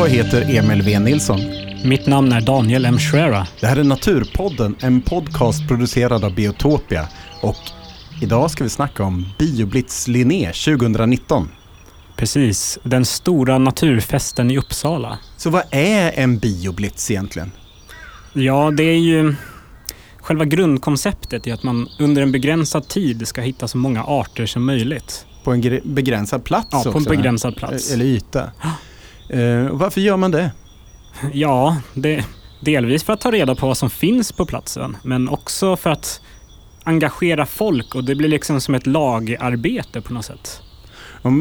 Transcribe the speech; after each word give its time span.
Jag 0.00 0.08
heter 0.08 0.56
Emil 0.56 0.82
V 0.82 0.98
Nilsson. 0.98 1.40
Mitt 1.84 2.06
namn 2.06 2.32
är 2.32 2.40
Daniel 2.40 2.84
M. 2.84 2.98
Schwera. 2.98 3.46
Det 3.60 3.66
här 3.66 3.76
är 3.76 3.84
Naturpodden, 3.84 4.76
en 4.80 5.00
podcast 5.00 5.68
producerad 5.68 6.24
av 6.24 6.34
Biotopia. 6.34 7.08
Och 7.42 7.56
idag 8.22 8.50
ska 8.50 8.64
vi 8.64 8.70
snacka 8.70 9.04
om 9.04 9.26
Bioblitz 9.38 10.08
Linné 10.08 10.52
2019. 10.52 11.48
Precis, 12.16 12.78
den 12.82 13.04
stora 13.04 13.58
naturfesten 13.58 14.50
i 14.50 14.58
Uppsala. 14.58 15.18
Så 15.36 15.50
vad 15.50 15.62
är 15.70 16.12
en 16.14 16.38
bioblitz 16.38 17.10
egentligen? 17.10 17.52
Ja, 18.32 18.70
det 18.70 18.84
är 18.84 18.98
ju... 18.98 19.34
Själva 20.20 20.44
grundkonceptet 20.44 21.46
är 21.46 21.54
att 21.54 21.62
man 21.62 21.88
under 21.98 22.22
en 22.22 22.32
begränsad 22.32 22.88
tid 22.88 23.28
ska 23.28 23.40
hitta 23.40 23.68
så 23.68 23.78
många 23.78 24.04
arter 24.04 24.46
som 24.46 24.64
möjligt. 24.64 25.26
På 25.44 25.52
en 25.52 25.80
begränsad 25.84 26.44
plats 26.44 26.68
Ja, 26.70 26.78
också? 26.78 26.92
på 26.92 26.98
en 26.98 27.04
begränsad 27.04 27.56
plats. 27.56 27.92
Eller 27.92 28.04
yta. 28.04 28.50
Eh, 29.30 29.66
och 29.66 29.78
varför 29.78 30.00
gör 30.00 30.16
man 30.16 30.30
det? 30.30 30.50
Ja, 31.32 31.76
det, 31.94 32.24
delvis 32.60 33.04
för 33.04 33.12
att 33.12 33.20
ta 33.20 33.30
reda 33.30 33.54
på 33.54 33.66
vad 33.66 33.76
som 33.76 33.90
finns 33.90 34.32
på 34.32 34.46
platsen, 34.46 34.96
men 35.02 35.28
också 35.28 35.76
för 35.76 35.90
att 35.90 36.20
engagera 36.84 37.46
folk 37.46 37.94
och 37.94 38.04
det 38.04 38.14
blir 38.14 38.28
liksom 38.28 38.60
som 38.60 38.74
ett 38.74 38.86
lagarbete 38.86 40.00
på 40.00 40.12
något 40.12 40.24
sätt. 40.24 40.62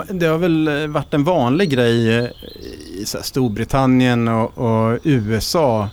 Det 0.10 0.26
har 0.26 0.38
väl 0.38 0.68
eh, 0.68 0.88
varit 0.88 1.14
en 1.14 1.24
vanlig 1.24 1.70
grej 1.70 2.18
eh, 2.18 2.24
i 2.96 3.06
Storbritannien 3.06 4.28
och, 4.28 4.58
och 4.58 5.00
USA 5.04 5.90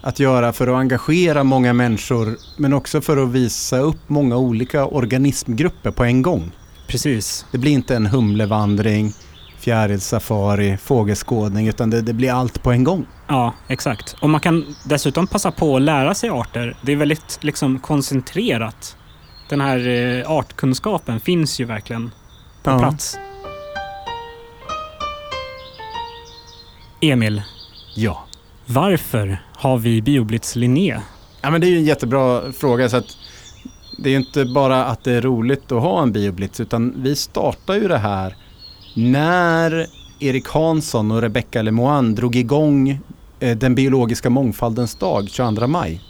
att 0.00 0.18
göra 0.18 0.52
för 0.52 0.68
att 0.68 0.74
engagera 0.74 1.44
många 1.44 1.72
människor 1.72 2.36
men 2.56 2.72
också 2.72 3.00
för 3.00 3.16
att 3.16 3.28
visa 3.28 3.78
upp 3.78 4.08
många 4.08 4.36
olika 4.36 4.86
organismgrupper 4.86 5.90
på 5.90 6.04
en 6.04 6.22
gång. 6.22 6.50
Precis. 6.86 7.46
Det 7.52 7.58
blir 7.58 7.72
inte 7.72 7.96
en 7.96 8.06
humlevandring, 8.06 9.12
fjärilsafari, 9.60 10.76
fågelskådning 10.76 11.68
utan 11.68 11.90
det, 11.90 12.00
det 12.02 12.12
blir 12.12 12.32
allt 12.32 12.62
på 12.62 12.72
en 12.72 12.84
gång. 12.84 13.06
Ja, 13.28 13.54
exakt. 13.68 14.16
Och 14.20 14.30
man 14.30 14.40
kan 14.40 14.74
dessutom 14.84 15.26
passa 15.26 15.50
på 15.50 15.76
att 15.76 15.82
lära 15.82 16.14
sig 16.14 16.30
arter. 16.30 16.76
Det 16.82 16.92
är 16.92 16.96
väldigt 16.96 17.38
liksom 17.40 17.78
koncentrerat. 17.78 18.96
Den 19.48 19.60
här 19.60 19.88
eh, 19.88 20.30
artkunskapen 20.30 21.20
finns 21.20 21.60
ju 21.60 21.64
verkligen 21.64 22.10
på 22.62 22.70
Ja. 22.70 22.78
plats. 22.78 23.18
Emil, 27.02 27.42
Ja. 27.94 28.24
varför 28.66 29.42
har 29.56 29.78
vi 29.78 30.02
Bioblitz 30.02 30.56
Linné? 30.56 31.00
Ja 31.42 31.50
men 31.50 31.60
det 31.60 31.66
är 31.66 31.70
ju 31.70 31.76
en 31.76 31.84
jättebra 31.84 32.52
fråga 32.52 32.88
så 32.88 32.96
att 32.96 33.16
det 33.98 34.08
är 34.08 34.10
ju 34.10 34.16
inte 34.16 34.44
bara 34.44 34.84
att 34.84 35.04
det 35.04 35.12
är 35.12 35.20
roligt 35.22 35.72
att 35.72 35.82
ha 35.82 36.02
en 36.02 36.12
bioblitz 36.12 36.60
utan 36.60 36.94
vi 36.96 37.16
startar 37.16 37.74
ju 37.74 37.88
det 37.88 37.98
här 37.98 38.36
när 38.94 39.86
Erik 40.18 40.48
Hansson 40.48 41.10
och 41.10 41.20
Rebecca 41.22 41.62
Lemoine 41.62 42.14
drog 42.14 42.36
igång 42.36 43.00
eh, 43.40 43.56
den 43.56 43.74
biologiska 43.74 44.30
mångfaldens 44.30 44.94
dag 44.94 45.28
22 45.28 45.66
maj 45.66 46.00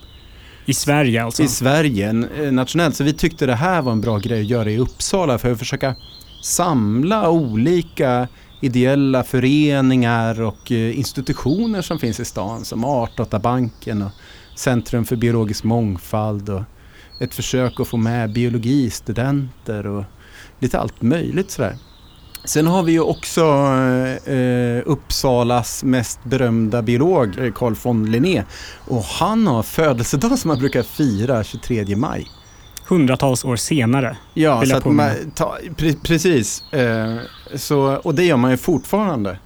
I 0.67 0.75
Sverige 0.75 1.25
alltså? 1.25 1.42
i 1.42 1.48
Sverige 1.48 2.27
eh, 2.39 2.53
nationellt. 2.53 2.97
Så 2.97 3.05
vi 3.05 3.12
tyckte 3.12 3.47
det 3.47 3.55
här 3.55 3.83
var 3.83 3.92
en 3.92 4.01
bra 4.01 4.19
grej 4.19 4.41
att 4.41 4.47
göra 4.47 4.70
i 4.70 4.78
Uppsala 4.78 5.39
för 5.39 5.53
att 5.53 5.58
försöka 5.58 5.95
samla 6.42 7.31
olika 7.31 8.28
ideella 8.61 9.24
föreningar 9.24 10.42
och 10.42 10.73
eh, 10.73 10.98
institutioner 10.98 11.83
som 11.83 11.98
finns 11.98 12.20
i 12.20 12.24
stan 12.24 12.64
som 12.64 12.85
Artdatabanken 12.85 14.02
och 14.02 14.11
Centrum 14.57 15.05
för 15.05 15.17
biologisk 15.17 15.64
mångfald 15.64 16.48
och 16.48 16.62
ett 17.20 17.35
försök 17.35 17.80
att 17.80 17.89
få 17.89 17.97
med 17.97 18.33
biologistudenter 18.33 19.86
och 19.86 20.05
lite 20.58 20.79
allt 20.79 21.02
möjligt 21.02 21.51
sådär. 21.51 21.77
Sen 22.45 22.67
har 22.67 22.83
vi 22.83 22.92
ju 22.92 23.01
också 23.01 23.40
eh, 24.24 24.83
Uppsalas 24.86 25.84
mest 25.84 26.24
berömda 26.24 26.83
biolog, 26.83 27.39
eh, 27.39 27.52
Carl 27.52 27.74
von 27.83 28.11
Linné. 28.11 28.45
Och 28.86 29.02
han 29.02 29.46
har 29.46 29.62
födelsedag 29.62 30.39
som 30.39 30.48
man 30.48 30.58
brukar 30.58 30.83
fira 30.83 31.45
23 31.45 31.96
maj. 31.96 32.27
Hundratals 32.89 33.45
år 33.45 33.56
senare. 33.56 34.17
Ja, 34.34 34.67
så 34.67 34.77
att 34.77 34.84
man, 34.84 35.11
ta, 35.34 35.58
pre, 35.77 35.92
precis. 35.92 36.73
Eh, 36.73 37.17
så, 37.55 37.96
och 37.96 38.14
det 38.14 38.24
gör 38.24 38.36
man 38.36 38.50
ju 38.50 38.56
fortfarande. 38.56 39.39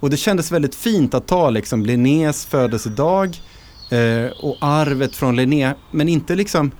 Och 0.00 0.10
det 0.10 0.16
kändes 0.16 0.52
väldigt 0.52 0.74
fint 0.74 1.14
att 1.14 1.26
ta 1.26 1.50
liksom 1.50 1.82
Linnés 1.82 2.46
födelsedag 2.46 3.40
eh, 3.90 4.30
och 4.40 4.56
arvet 4.60 5.16
från 5.16 5.36
Linné, 5.36 5.74
men 5.90 6.08
inte 6.08 6.34
liksom 6.34 6.70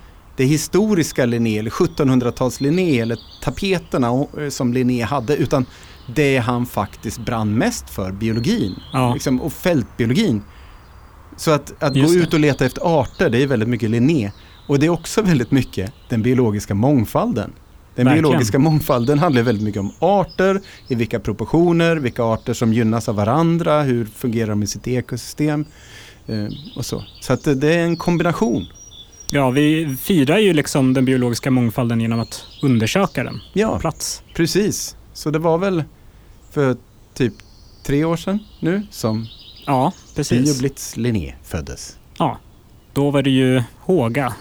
det 0.41 0.47
historiska 0.47 1.27
Linné 1.27 1.59
eller 1.59 1.71
1700-tals 1.71 2.61
Linné 2.61 3.01
eller 3.01 3.19
tapeterna 3.43 4.27
eh, 4.39 4.49
som 4.49 4.73
Linné 4.73 5.03
hade, 5.03 5.37
utan 5.37 5.67
det 6.15 6.39
han 6.39 6.67
faktiskt 6.67 7.19
brann 7.19 7.59
mest 7.59 7.91
för, 7.91 8.13
biologin 8.13 8.75
Ja, 8.93 9.15
liksom, 9.15 9.41
och 9.41 9.53
fältbiologin. 9.53 10.43
Så 11.37 11.51
att, 11.51 11.83
att 11.83 11.95
gå 11.95 12.01
det. 12.01 12.15
ut 12.15 12.35
och 12.35 12.41
leta 12.41 12.67
efter 12.67 13.01
arter, 13.01 13.31
det 13.31 13.43
är 13.43 13.47
väldigt 13.47 13.69
mycket 13.69 13.91
Linné. 13.91 14.31
Och 14.69 14.79
det 14.79 14.87
är 14.87 14.91
också 14.91 15.23
väldigt 15.23 15.51
mycket 15.51 15.93
den 16.09 16.23
biologiska 16.23 16.75
mångfalden. 16.75 17.53
Den 17.95 18.05
Verkligen. 18.05 18.23
biologiska 18.23 18.59
mångfalden 18.59 19.19
handlar 19.19 19.43
väldigt 19.43 19.65
mycket 19.65 19.81
om 19.81 19.93
arter, 19.99 20.61
i 20.89 20.95
vilka 20.95 21.21
proportioner, 21.21 21.97
vilka 21.97 22.23
arter 22.23 22.53
som 22.53 22.73
gynnas 22.73 23.09
av 23.09 23.15
varandra, 23.15 23.83
hur 23.83 24.05
fungerar 24.05 24.49
de 24.49 24.63
i 24.63 24.67
sitt 24.67 24.89
ekosystem 24.89 25.65
eh, 26.27 26.47
och 26.77 26.87
så. 26.87 27.05
Så 27.21 27.33
att 27.33 27.45
det 27.45 27.75
är 27.75 27.85
en 27.85 27.97
kombination. 27.97 28.67
Ja, 29.33 29.51
vi 29.51 29.97
firar 30.01 30.39
ju 30.39 30.53
liksom 30.53 30.95
den 30.95 31.05
biologiska 31.05 31.51
mångfalden 31.51 32.01
genom 32.01 32.21
att 32.21 32.47
undersöka 32.63 33.25
den 33.25 33.35
på 33.35 33.59
Ja, 33.59 33.79
plats. 33.79 34.23
precis. 34.35 34.97
Så 35.13 35.31
det 35.31 35.39
var 35.39 35.59
väl 35.59 35.85
för 36.51 36.77
typ 37.15 37.35
tre 37.83 38.05
år 38.05 38.17
sedan 38.17 38.39
nu 38.61 38.83
som 38.91 39.27
Ja, 39.67 39.93
precis. 40.17 40.45
Bioblitz 40.45 40.97
Linné 40.97 41.35
föddes. 41.45 41.97
Då 42.93 43.11
var 43.11 43.23
det 43.23 43.31
ju 43.31 43.63
Håga. 43.81 44.35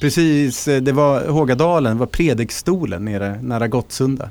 Precis, 0.00 0.64
det 0.64 0.92
var 0.92 1.28
Hågadalen, 1.28 1.92
det 1.96 1.98
var 2.00 2.06
predikstolen 2.06 3.04
nere 3.04 3.42
nära 3.42 3.68
Gottsunda. 3.68 4.30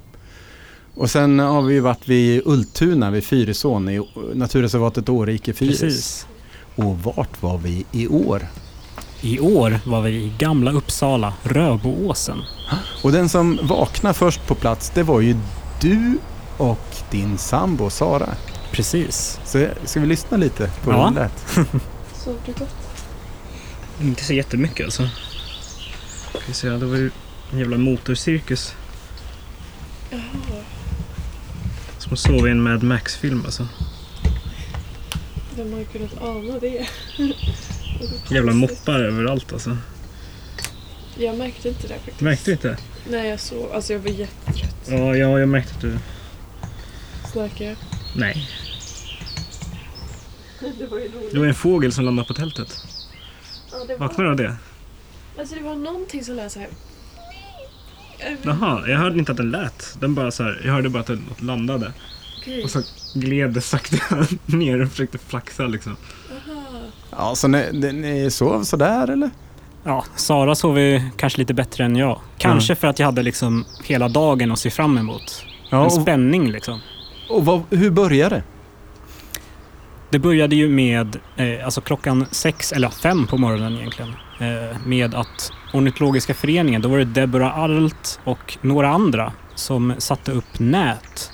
Och 0.96 1.10
sen 1.12 1.40
har 1.40 1.62
vi 1.62 1.74
ju 1.74 1.80
varit 1.80 2.08
vid 2.08 2.42
Ultuna 2.46 3.12
vid 3.12 3.24
Fyrisån 3.24 3.90
i 3.90 4.02
naturreservatet 4.34 5.10
Årike 5.10 5.54
Fyris. 5.54 5.80
Precis. 5.80 6.28
Och 6.76 7.00
vart 7.04 7.42
var 7.42 7.58
vi 7.58 7.86
i 7.92 8.08
år? 8.08 8.42
I 9.22 9.40
år 9.40 9.80
var 9.86 10.02
vi 10.02 10.10
i 10.12 10.34
Gamla 10.38 10.72
Uppsala, 10.72 11.34
Röboåsen. 11.44 12.42
Och 13.04 13.12
den 13.12 13.30
som 13.30 13.60
vaknade 13.64 14.14
först 14.14 14.48
på 14.48 14.56
plats 14.56 14.92
det 14.96 15.04
var 15.04 15.22
ju 15.22 15.36
du 15.82 16.18
och 16.58 16.96
din 17.12 17.38
sambo 17.38 17.90
Sara. 17.90 18.30
Precis. 18.72 19.40
Så 19.46 19.68
ska 19.86 20.00
vi 20.00 20.06
lyssna 20.08 20.38
lite 20.38 20.70
på 20.84 20.92
Ja. 20.92 21.08
hur 21.08 21.16
det 21.16 21.22
lät? 21.22 21.68
Sov 22.14 22.36
du 22.46 22.52
gott? 22.52 22.76
Inte 24.02 24.24
så 24.24 24.34
jättemycket 24.34 24.86
alltså. 24.86 25.10
Ska 26.30 26.40
vi 26.48 26.54
se, 26.54 26.70
det 26.70 26.86
var 26.86 26.96
ju 26.96 27.12
en 27.52 27.60
jävla 27.60 27.78
motorcirkus. 27.78 28.76
Jaha. 30.10 30.22
Som 31.98 32.14
att 32.14 32.20
sova 32.20 32.48
i 32.48 32.52
en 32.52 32.64
Mad 32.64 32.84
Max-film 32.84 33.42
alltså. 33.46 33.68
Vem 35.56 35.74
har 35.74 35.84
kunnat 35.84 36.22
ana 36.22 36.60
det? 36.60 36.88
Jävla 38.30 38.52
moppar 38.54 39.00
överallt 39.00 39.54
alltså. 39.54 39.78
Jag 41.18 41.38
märkte 41.38 41.70
inte 41.70 41.88
det 41.88 41.94
faktiskt. 41.94 42.22
Märkte 42.22 42.46
du 42.46 42.52
inte? 42.52 42.78
Nej, 43.10 43.30
jag 43.30 43.40
sov. 43.40 43.72
Alltså 43.74 43.94
jag 43.94 44.00
var 44.00 44.10
jättetrött. 44.10 44.76
Ja, 44.88 45.16
ja 45.16 45.40
jag 45.40 45.50
märkte 45.50 45.76
att 45.76 45.82
du... 45.82 45.98
Snarkade 47.32 47.64
jag? 47.66 47.78
Nej. 48.16 48.48
Det 50.80 50.88
var 50.88 51.00
ju 51.00 51.08
roligt. 51.08 51.32
Det 51.34 51.40
var 51.40 51.46
en 51.46 51.54
fågel 51.54 51.92
som 51.92 52.06
landade 52.06 52.28
på 52.28 52.34
tältet. 52.34 52.78
Ja, 53.72 53.78
det 53.88 53.96
var... 53.98 54.08
Vaknade 54.08 54.24
du 54.24 54.32
av 54.32 54.38
det? 54.38 54.56
Alltså 55.40 55.56
det 55.56 55.62
var 55.62 55.76
någonting 55.76 56.24
som 56.24 56.36
lät 56.36 56.52
så 56.52 56.60
här. 56.60 56.70
Jaha, 58.44 58.90
jag 58.90 58.98
hörde 58.98 59.20
inte 59.20 59.32
att 59.32 59.38
den 59.38 59.52
lät. 59.52 59.98
Den 60.00 60.16
bara 60.16 60.32
så 60.32 60.44
här, 60.44 60.62
jag 60.66 60.74
hörde 60.74 60.90
bara 60.90 61.00
att 61.00 61.08
den 61.08 61.26
landade. 61.40 61.94
Okej. 62.42 62.64
Och 62.64 62.70
så 62.70 62.82
gled 63.14 63.52
det 63.52 63.62
sakta 63.62 64.28
ner 64.46 64.82
och 64.82 64.90
försökte 64.90 65.18
flaxa 65.18 65.68
liksom. 65.68 65.98
Aha. 66.32 66.61
Ja, 67.18 67.36
så 67.36 67.48
ni, 67.48 67.92
ni 67.94 68.32
sov 68.32 68.64
sådär 68.64 69.08
eller? 69.08 69.30
Ja, 69.84 70.06
Sara 70.16 70.56
sov 70.56 70.80
ju 70.80 71.02
kanske 71.18 71.40
lite 71.40 71.54
bättre 71.54 71.84
än 71.86 71.96
jag. 71.96 72.20
Kanske 72.38 72.76
för 72.76 72.88
att 72.88 73.00
jag 73.00 73.06
hade 73.06 73.24
liksom 73.24 73.66
hela 73.84 74.10
dagen 74.10 74.52
att 74.52 74.60
se 74.60 74.70
fram 74.70 74.98
emot. 74.98 75.46
Ja, 75.70 75.84
En 75.84 75.92
spänning 75.92 76.52
liksom. 76.52 76.80
och 77.30 77.46
vad, 77.46 77.62
hur 77.70 77.92
började 77.92 78.36
det? 78.36 78.44
Det 80.10 80.20
började 80.20 80.56
ju 80.56 80.70
med, 80.70 81.20
eh, 81.38 81.66
alltså 81.66 81.82
klockan 81.82 82.26
sex, 82.32 82.72
eller 82.72 82.90
fem 82.90 83.28
på 83.28 83.38
morgonen 83.38 83.78
egentligen, 83.78 84.14
eh, 84.40 84.78
med 84.86 85.16
att 85.16 85.52
Ornitologiska 85.74 86.34
föreningen, 86.34 86.82
då 86.82 86.90
var 86.90 86.98
det 86.98 87.06
Deborah 87.06 87.60
Arlt 87.60 88.20
och 88.24 88.58
några 88.62 88.90
andra 88.90 89.34
som 89.56 89.94
satte 89.98 90.32
upp 90.32 90.60
nät 90.60 91.32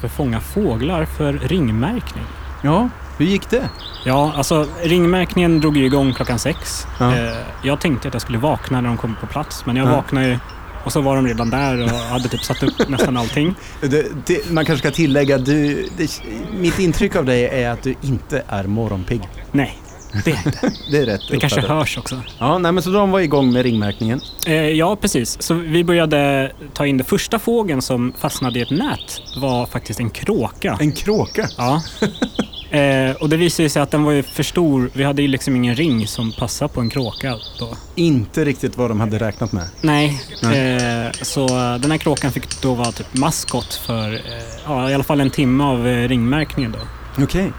för 0.00 0.06
att 0.06 0.12
fånga 0.12 0.40
fåglar 0.40 1.04
för 1.04 1.32
ringmärkning. 1.32 2.24
Ja, 2.66 2.88
hur 3.18 3.26
gick 3.26 3.50
det? 3.50 3.68
Ja, 4.04 4.32
alltså 4.36 4.66
ringmärkningen 4.82 5.60
drog 5.60 5.76
ju 5.76 5.84
igång 5.86 6.12
klockan 6.14 6.38
sex. 6.38 6.86
Ja. 7.00 7.16
Eh, 7.16 7.36
jag 7.62 7.80
tänkte 7.80 8.08
att 8.08 8.14
jag 8.14 8.22
skulle 8.22 8.38
vakna 8.38 8.80
när 8.80 8.88
de 8.88 8.96
kom 8.96 9.16
på 9.20 9.26
plats, 9.26 9.66
men 9.66 9.76
jag 9.76 9.88
Ja. 9.88 9.96
vaknade 9.96 10.26
ju 10.26 10.38
Och 10.84 10.92
så 10.92 11.00
var 11.00 11.16
de 11.16 11.26
redan 11.26 11.50
där 11.50 11.82
och 11.84 11.90
hade 11.90 12.28
typ 12.28 12.42
satt 12.44 12.62
upp 12.62 12.88
nästan 12.88 13.16
allting. 13.16 13.54
Det, 13.80 14.26
det, 14.26 14.50
man 14.50 14.64
kanske 14.64 14.88
ska 14.88 14.96
tillägga, 14.96 15.38
du, 15.38 15.88
det, 15.96 16.22
mitt 16.58 16.78
intryck 16.78 17.16
av 17.16 17.24
dig 17.24 17.44
är 17.44 17.70
att 17.70 17.82
du 17.82 17.94
inte 18.02 18.42
är 18.48 18.64
morgonpigg. 18.64 19.20
Nej, 19.52 19.78
det 20.24 20.30
är 20.30 20.46
inte. 20.46 20.72
Det 20.90 20.98
är 20.98 21.06
rätt 21.06 21.20
Det 21.30 21.36
kanske 21.36 21.60
hörs 21.60 21.98
också. 21.98 22.20
Ja, 22.38 22.58
nej, 22.58 22.72
men 22.72 22.82
så 22.82 22.90
de 22.90 23.10
var 23.10 23.20
igång 23.20 23.52
med 23.52 23.62
ringmärkningen. 23.62 24.20
Eh, 24.46 24.54
ja, 24.54 24.96
precis. 24.96 25.42
Så 25.42 25.54
vi 25.54 25.84
började 25.84 26.52
ta 26.74 26.86
in 26.86 26.96
det 26.96 27.04
första 27.04 27.38
fågeln 27.38 27.82
som 27.82 28.12
fastnade 28.18 28.58
i 28.58 28.62
ett 28.62 28.70
nät 28.70 29.20
var 29.36 29.66
faktiskt 29.66 30.00
en 30.00 30.10
kråka. 30.10 30.76
En 30.80 30.92
kråka. 30.92 31.48
Ja. 31.56 31.82
Eh, 32.70 33.10
och 33.16 33.28
det 33.28 33.36
visade 33.36 33.70
sig 33.70 33.82
att 33.82 33.90
den 33.90 34.02
var 34.04 34.12
ju 34.12 34.22
för 34.22 34.42
stor. 34.42 34.90
Vi 34.92 35.04
hade 35.04 35.22
ju 35.22 35.28
liksom 35.28 35.56
ingen 35.56 35.74
ring 35.74 36.06
som 36.06 36.32
passade 36.32 36.72
på 36.72 36.80
en 36.80 36.90
kråka 36.90 37.36
då. 37.58 37.76
Inte 37.94 38.44
riktigt 38.44 38.76
vad 38.76 38.90
de 38.90 39.00
hade 39.00 39.18
räknat 39.18 39.52
med. 39.52 39.68
Nej, 39.80 40.20
Eh, 40.42 41.12
så 41.22 41.46
den 41.80 41.90
här 41.90 41.98
kråkan 41.98 42.32
fick 42.32 42.62
då 42.62 42.74
vara 42.74 42.92
typ 42.92 43.14
maskot 43.14 43.74
för 43.74 44.12
eh, 44.14 44.20
ja, 44.64 44.90
i 44.90 44.94
alla 44.94 45.04
fall 45.04 45.20
en 45.20 45.30
timme 45.30 45.64
av 45.64 45.86
eh, 45.88 46.08
ringmärkningen 46.08 46.72
då. 46.72 46.78
Okej. 47.24 47.52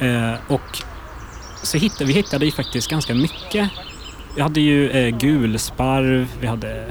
Eh, 0.00 0.34
och 0.48 0.78
så 1.62 1.78
hittade 1.78 2.04
vi 2.04 2.12
hittade 2.12 2.44
ju 2.44 2.52
faktiskt 2.52 2.90
ganska 2.90 3.14
mycket. 3.14 3.70
Vi 4.36 4.42
hade 4.42 4.60
ju 4.60 4.90
eh, 4.90 5.16
gulsparv, 5.18 6.28
vi 6.40 6.46
hade 6.46 6.84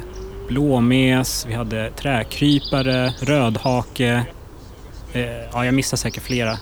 blåmes, 0.48 1.46
vi 1.50 1.54
hade 1.54 1.92
träkrypare, 1.92 3.14
rödhake. 3.20 4.26
Ja, 5.54 5.66
jag 5.66 5.74
missar 5.74 5.98
säkert 5.98 6.24
flera. 6.24 6.58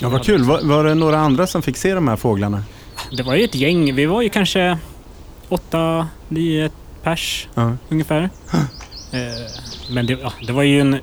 Ja, 0.00 0.08
vad 0.08 0.24
kul. 0.24 0.44
Var, 0.44 0.60
var 0.62 0.84
det 0.84 0.94
några 0.94 1.18
andra 1.18 1.46
som 1.46 1.62
fick 1.62 1.76
se 1.76 1.94
de 1.94 2.08
här 2.08 2.16
fåglarna? 2.16 2.64
Det 3.16 3.22
var 3.22 3.34
ju 3.34 3.44
ett 3.44 3.54
gäng. 3.54 3.94
Vi 3.94 4.06
var 4.06 4.22
ju 4.22 4.28
kanske 4.28 4.78
åtta, 5.48 6.08
nio 6.28 6.70
pers 7.02 7.48
Ja. 7.54 7.72
ungefär. 7.88 8.22
Eh, 9.12 9.20
men 9.90 10.06
det, 10.06 10.12
ja, 10.22 10.32
det 10.46 10.52
var 10.52 10.62
ju 10.62 10.80
en, 10.80 10.98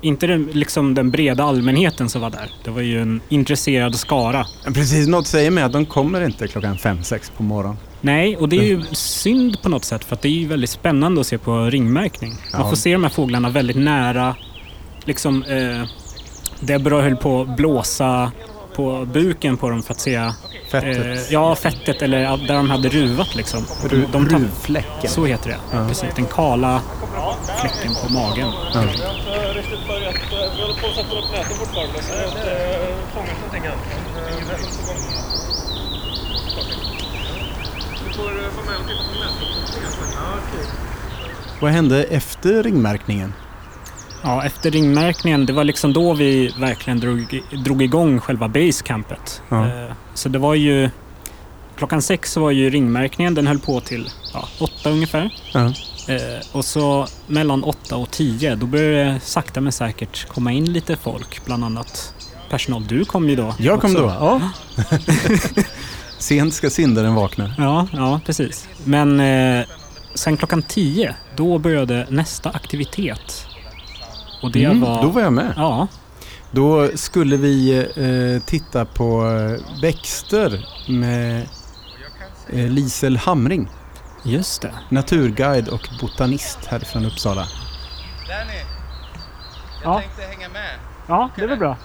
inte 0.00 0.26
den, 0.26 0.48
liksom 0.52 0.94
den 0.94 1.10
breda 1.10 1.44
allmänheten 1.44 2.08
som 2.08 2.20
var 2.20 2.30
där. 2.30 2.50
Det 2.64 2.70
var 2.70 2.80
ju 2.80 3.02
en 3.02 3.20
intresserad 3.28 3.94
skara. 3.94 4.46
Precis, 4.74 5.08
något 5.08 5.26
säger 5.26 5.50
mig 5.50 5.64
att 5.64 5.72
de 5.72 5.86
kommer 5.86 6.20
inte 6.24 6.48
klockan 6.48 6.78
fem, 6.78 7.02
sex 7.02 7.30
på 7.36 7.42
morgonen. 7.42 7.76
Nej, 8.00 8.36
och 8.36 8.48
det 8.48 8.56
är 8.56 8.62
ju 8.62 8.82
synd 8.92 9.62
på 9.62 9.68
något 9.68 9.84
sätt 9.84 10.04
för 10.04 10.14
att 10.16 10.22
det 10.22 10.28
är 10.28 10.32
ju 10.32 10.46
väldigt 10.46 10.70
spännande 10.70 11.20
att 11.20 11.26
se 11.26 11.38
på 11.38 11.64
ringmärkning. 11.64 12.30
Man 12.52 12.60
Ja. 12.60 12.68
får 12.70 12.76
se 12.76 12.92
de 12.92 13.02
här 13.02 13.10
fåglarna 13.10 13.50
väldigt 13.50 13.76
nära. 13.76 14.36
Liksom, 15.04 15.42
eh, 15.42 15.88
Deborah 16.62 17.00
höll 17.02 17.16
på 17.16 17.40
att 17.40 17.56
blåsa 17.56 18.32
på 18.76 19.04
buken 19.12 19.56
på 19.56 19.70
dem 19.70 19.82
för 19.82 19.94
att 19.94 20.00
se 20.00 20.32
Fettet. 20.70 21.06
Eh, 21.06 21.32
ja, 21.32 21.54
fettet 21.54 22.02
eller 22.02 22.36
där 22.46 22.54
de 22.54 22.70
hade 22.70 22.88
ruvat 22.88 23.34
liksom. 23.34 23.66
De, 23.82 23.88
Ru- 23.88 24.06
de 24.12 24.28
tapp- 24.28 24.40
Ruvfläcken. 24.40 25.10
Så 25.10 25.24
heter 25.24 25.50
det. 25.50 25.56
Ja. 25.72 25.88
Precis, 25.88 26.08
den 26.16 26.26
kala 26.26 26.80
fläcken 27.60 27.94
på 28.06 28.12
magen. 28.12 28.48
Okej. 28.68 28.88
Vad 41.60 41.70
hände 41.70 42.02
efter 42.04 42.62
ringmärkningen? 42.62 43.32
Ja, 44.22 44.44
efter 44.44 44.70
ringmärkningen, 44.70 45.46
det 45.46 45.52
var 45.52 45.64
liksom 45.64 45.92
då 45.92 46.14
vi 46.14 46.54
verkligen 46.58 47.00
drog, 47.00 47.42
drog 47.64 47.82
igång 47.82 48.20
själva 48.20 48.48
basecampet. 48.48 49.42
Ja. 49.48 49.66
Eh, 49.66 49.92
Så 50.14 50.28
det 50.28 50.38
var 50.38 50.54
ju... 50.54 50.90
Klockan 51.76 52.02
sex 52.02 52.36
var 52.36 52.50
ju 52.50 52.70
ringmärkningen, 52.70 53.34
den 53.34 53.46
höll 53.46 53.58
på 53.58 53.80
till 53.80 54.08
ja, 54.34 54.48
åtta 54.60 54.90
ungefär. 54.90 55.34
Ja. 55.52 55.64
Eh, 56.08 56.46
och 56.52 56.64
så 56.64 57.06
mellan 57.26 57.64
åtta 57.64 57.96
och 57.96 58.10
tio, 58.10 58.54
då 58.54 58.66
började 58.66 59.04
det 59.12 59.20
sakta 59.20 59.60
men 59.60 59.72
säkert 59.72 60.28
komma 60.28 60.52
in 60.52 60.72
lite 60.72 60.96
folk. 60.96 61.44
Bland 61.44 61.64
annat 61.64 62.14
personal. 62.50 62.86
Du 62.86 63.04
kom 63.04 63.28
ju 63.28 63.36
då. 63.36 63.54
Jag 63.58 63.80
kom 63.80 63.90
också. 63.90 64.02
då. 64.02 64.08
Ja. 64.08 64.40
Sent 66.18 66.54
ska 66.54 66.70
syndaren 66.70 67.14
vakna. 67.14 67.54
Ja, 67.58 67.86
ja 67.92 68.20
precis. 68.26 68.68
Men 68.84 69.20
eh, 69.20 69.64
sen 70.14 70.36
klockan 70.36 70.62
tio, 70.62 71.14
då 71.36 71.58
började 71.58 72.06
nästa 72.10 72.50
aktivitet. 72.50 73.46
Och 74.42 74.52
det 74.52 74.64
Mm, 74.64 74.80
var... 74.80 75.02
Då 75.02 75.08
var 75.08 75.20
jag 75.22 75.32
med. 75.32 75.52
Ja, 75.56 75.86
Då 76.50 76.88
skulle 76.94 77.36
vi 77.36 77.78
eh, 77.96 78.46
titta 78.46 78.84
på 78.84 79.26
eh, 79.26 79.80
växter 79.82 80.66
med 80.88 81.48
eh, 82.52 82.68
Lisel 82.70 83.16
Hamring. 83.16 83.68
just 84.24 84.62
det. 84.62 84.72
Naturguide 84.88 85.68
och 85.68 85.88
botanist 86.00 86.58
härifrån 86.66 87.04
Uppsala. 87.06 87.40
Danny, 88.28 88.60
Ja. 89.84 90.00
tänkte 90.00 90.22
hänga 90.22 90.48
med. 90.48 90.70
Ja, 91.08 91.30
det 91.36 91.46
var 91.46 91.56
bra. 91.56 91.76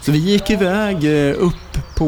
Så 0.00 0.12
vi 0.12 0.18
gick 0.18 0.50
iväg 0.50 1.28
eh, 1.28 1.34
upp 1.38 1.78
på 1.96 2.04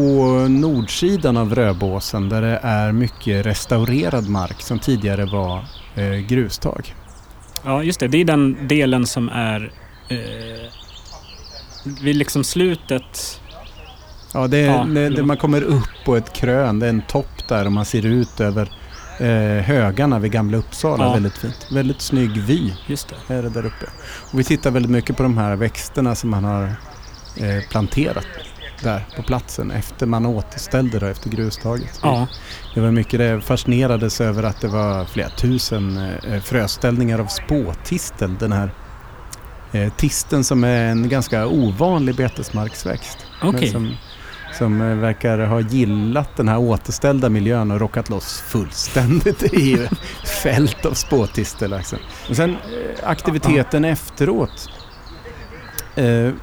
nordsidan 0.48 1.36
av 1.36 1.54
Röbåsen 1.54 2.28
där 2.28 2.42
det 2.42 2.60
är 2.62 2.92
mycket 2.92 3.46
restaurerad 3.46 4.28
mark 4.28 4.60
som 4.62 4.78
tidigare 4.78 5.24
var 5.24 5.64
eh, 5.94 6.10
grustag. 6.12 6.94
Ja, 7.64 7.82
just 7.82 8.00
det. 8.00 8.08
Det 8.08 8.18
är 8.18 8.24
den 8.24 8.68
delen 8.68 9.06
som 9.06 9.28
är 9.28 9.72
eh, 10.08 10.72
vid 12.02 12.16
liksom 12.16 12.44
slutet. 12.44 13.40
Ja, 14.34 14.46
det, 14.46 14.60
Ja, 14.60 14.84
det, 14.84 15.08
det, 15.08 15.22
man 15.22 15.36
kommer 15.36 15.62
upp 15.62 15.88
på 16.04 16.16
ett 16.16 16.32
krön, 16.32 16.78
det 16.78 16.86
är 16.86 16.90
en 16.90 17.02
topp 17.02 17.48
där 17.48 17.66
och 17.66 17.72
man 17.72 17.84
ser 17.84 18.06
ut 18.06 18.40
över 18.40 18.70
eh, 19.18 19.64
högarna 19.64 20.18
vid 20.18 20.32
Gamla 20.32 20.56
Uppsala. 20.56 21.04
Ja. 21.04 21.12
Väldigt 21.12 21.38
fint. 21.38 21.66
Väldigt 21.72 22.00
snygg 22.00 22.30
vy 22.30 22.72
Just 22.86 23.14
det. 23.28 23.34
är 23.34 23.42
det 23.42 23.48
där 23.48 23.66
uppe. 23.66 23.86
Och 24.32 24.38
vi 24.38 24.44
tittar 24.44 24.70
väldigt 24.70 24.90
mycket 24.92 25.16
på 25.16 25.22
de 25.22 25.38
här 25.38 25.56
växterna 25.56 26.14
som 26.14 26.30
man 26.30 26.44
har 26.44 26.64
eh, 27.36 27.68
planterat 27.70 28.26
där 28.82 29.06
på 29.16 29.22
platsen 29.22 29.70
efter 29.70 30.06
man 30.06 30.26
återställde 30.26 30.98
det 30.98 31.10
efter 31.10 31.30
grustaget. 31.30 32.00
Ja, 32.02 32.26
Det 32.74 32.80
var 32.80 32.90
mycket 32.90 33.18
det 33.18 33.40
fascinerades 33.40 34.20
över 34.20 34.42
att 34.42 34.60
det 34.60 34.68
var 34.68 35.04
flera 35.04 35.28
tusen 35.28 35.98
eh, 36.28 36.40
fröställningar 36.40 37.18
av 37.18 37.26
spåtistel. 37.26 38.36
Den 38.38 38.52
här 38.52 38.70
eh, 39.72 39.92
tisten 39.92 40.44
som 40.44 40.64
är 40.64 40.84
en 40.84 41.08
ganska 41.08 41.46
ovanlig 41.46 42.16
betesmarksväxt. 42.16 43.18
Men 43.42 43.70
som, 43.70 43.94
som 44.58 44.80
eh, 44.80 44.96
verkar 44.96 45.38
ha 45.38 45.60
gillat 45.60 46.36
den 46.36 46.48
här 46.48 46.58
återställda 46.58 47.28
miljön 47.28 47.70
och 47.70 47.80
rockat 47.80 48.08
loss 48.08 48.40
fullständigt 48.40 49.42
i 49.42 49.88
fält 50.42 50.86
av 50.86 50.92
spåtistel. 50.94 51.72
Alltså. 51.72 51.96
Och 52.28 52.36
sen 52.36 52.56
aktiviteten 53.02 53.84
efteråt 53.84 54.70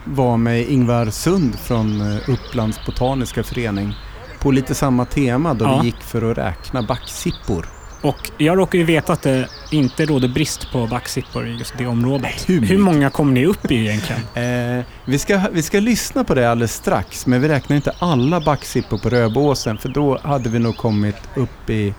var 0.04 0.38
med 0.38 0.70
Ingvar 0.70 1.06
Sund 1.10 1.60
från 1.60 2.02
eh, 2.14 2.30
Upplands 2.30 2.86
botaniska 2.86 3.44
förening 3.44 3.94
på 4.40 4.52
lite 4.52 4.76
samma 4.76 5.06
tema 5.06 5.54
då 5.54 5.66
Ja. 5.66 5.80
vi 5.80 5.86
gick 5.86 6.02
för 6.02 6.32
att 6.32 6.38
räkna 6.38 6.82
backsippor. 6.84 7.70
Och 8.02 8.32
jag 8.38 8.58
råkar 8.58 8.80
ju 8.80 8.86
veta 8.86 9.14
att 9.14 9.22
det 9.22 9.48
inte 9.72 10.06
råder 10.06 10.28
brist 10.28 10.72
på 10.72 10.88
backsippor 10.88 11.48
i 11.48 11.52
just 11.58 11.74
det 11.78 11.88
området. 11.88 12.50
Hur? 12.50 12.62
Hur 12.62 12.78
många 12.78 13.10
kom 13.10 13.34
ni 13.34 13.46
upp 13.46 13.72
i 13.72 13.76
egentligen? 13.76 14.22
Eh, 14.78 14.84
vi, 15.06 15.20
ska, 15.20 15.42
vi 15.52 15.62
ska 15.62 15.80
lyssna 15.80 16.24
på 16.24 16.34
det 16.36 16.52
alldeles 16.52 16.74
strax, 16.74 17.26
men 17.26 17.42
vi 17.42 17.48
räknar 17.48 17.76
inte 17.76 17.94
alla 18.00 18.40
backsippor 18.40 18.98
på 18.98 19.10
Röbåsen 19.10 19.78
för 19.78 19.90
då 19.90 20.20
hade 20.24 20.50
vi 20.50 20.60
nog 20.60 20.78
kommit 20.78 21.16
upp 21.36 21.70
i 21.70 21.94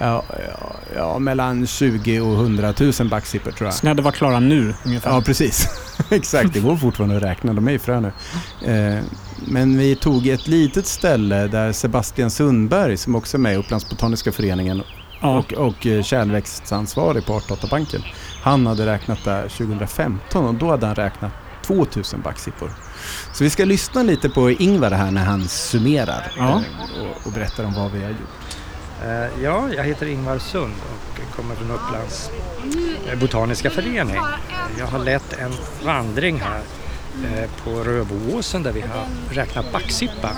ja, 0.00 0.22
ja, 0.48 0.72
ja, 0.96 1.18
mellan 1.18 1.66
20 1.66 2.20
och 2.20 2.34
100 2.34 2.74
000 2.80 3.08
backsippor 3.10 3.50
tror 3.50 3.66
jag. 3.66 3.74
Så 3.74 3.80
ni 3.82 3.88
hade 3.88 4.02
varit 4.02 4.14
klara 4.16 4.40
nu 4.40 4.74
ungefär? 4.84 5.10
Ja, 5.10 5.20
precis. 5.26 5.68
Exakt, 6.10 6.52
det 6.54 6.60
går 6.60 6.76
fortfarande 6.76 7.16
att 7.16 7.22
räkna. 7.22 7.52
De 7.52 7.68
är 7.68 7.72
i 7.72 7.78
frö 7.78 8.00
nu. 8.00 8.12
Eh, 8.72 9.02
men 9.46 9.78
vi 9.78 9.96
tog 9.96 10.26
ett 10.26 10.46
litet 10.48 10.86
ställe 10.86 11.46
där 11.46 11.72
Sebastian 11.72 12.30
Sundberg, 12.30 12.96
som 12.96 13.14
också 13.14 13.36
är 13.36 13.38
med 13.38 13.52
i 13.52 13.56
Upplands 13.56 13.88
Botaniska 13.90 14.32
föreningen 14.32 14.82
Ja. 15.22 15.38
och, 15.38 15.52
och 15.52 15.86
eh, 15.86 16.02
kärlväxtsansvarig 16.02 17.26
på 17.26 17.34
Artdatabanken. 17.34 18.02
Han 18.42 18.66
hade 18.66 18.86
räknat 18.86 19.24
där 19.24 19.42
2015 19.48 20.44
och 20.46 20.54
då 20.54 20.70
hade 20.70 20.86
han 20.86 20.94
räknat 20.94 21.32
2000 21.66 22.20
backsippor. 22.20 22.70
Så 23.32 23.44
vi 23.44 23.50
ska 23.50 23.64
lyssna 23.64 24.02
lite 24.02 24.28
på 24.28 24.50
Ingvar 24.50 24.90
här 24.90 25.10
när 25.10 25.24
han 25.24 25.48
summerar 25.48 26.32
Ja. 26.36 26.48
eh, 26.48 27.02
och, 27.02 27.26
och 27.26 27.32
berättar 27.32 27.64
om 27.64 27.74
vad 27.74 27.90
vi 27.92 28.02
har 28.02 28.10
gjort. 28.10 28.56
Eh, 29.04 29.42
ja, 29.42 29.68
jag 29.76 29.84
heter 29.84 30.06
Ingvar 30.06 30.38
Sund 30.38 30.74
och 30.82 31.36
kommer 31.36 31.54
från 31.54 31.70
Upplands 31.70 32.30
eh, 33.08 33.18
botaniska 33.18 33.70
förening. 33.70 34.16
Jag 34.78 34.86
har 34.86 34.98
lett 34.98 35.32
en 35.32 35.52
vandring 35.84 36.40
här 36.40 36.62
eh, 37.24 37.50
på 37.64 37.70
Röboåsen 37.70 38.62
där 38.62 38.72
vi 38.72 38.80
har 38.80 39.06
räknat 39.30 39.72
backsippa. 39.72 40.30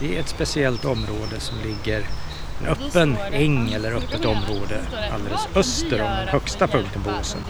Det 0.00 0.16
är 0.16 0.20
ett 0.20 0.28
speciellt 0.28 0.84
område 0.84 1.40
som 1.40 1.58
ligger 1.58 2.06
en 2.60 2.66
öppen 2.66 3.16
äng 3.32 3.72
eller 3.72 3.92
öppet 3.92 4.24
område 4.24 4.80
alldeles 5.12 5.48
öster 5.54 6.02
om 6.02 6.10
den 6.10 6.28
högsta 6.28 6.66
punkten 6.66 7.02
på 7.02 7.10
åsen. 7.20 7.40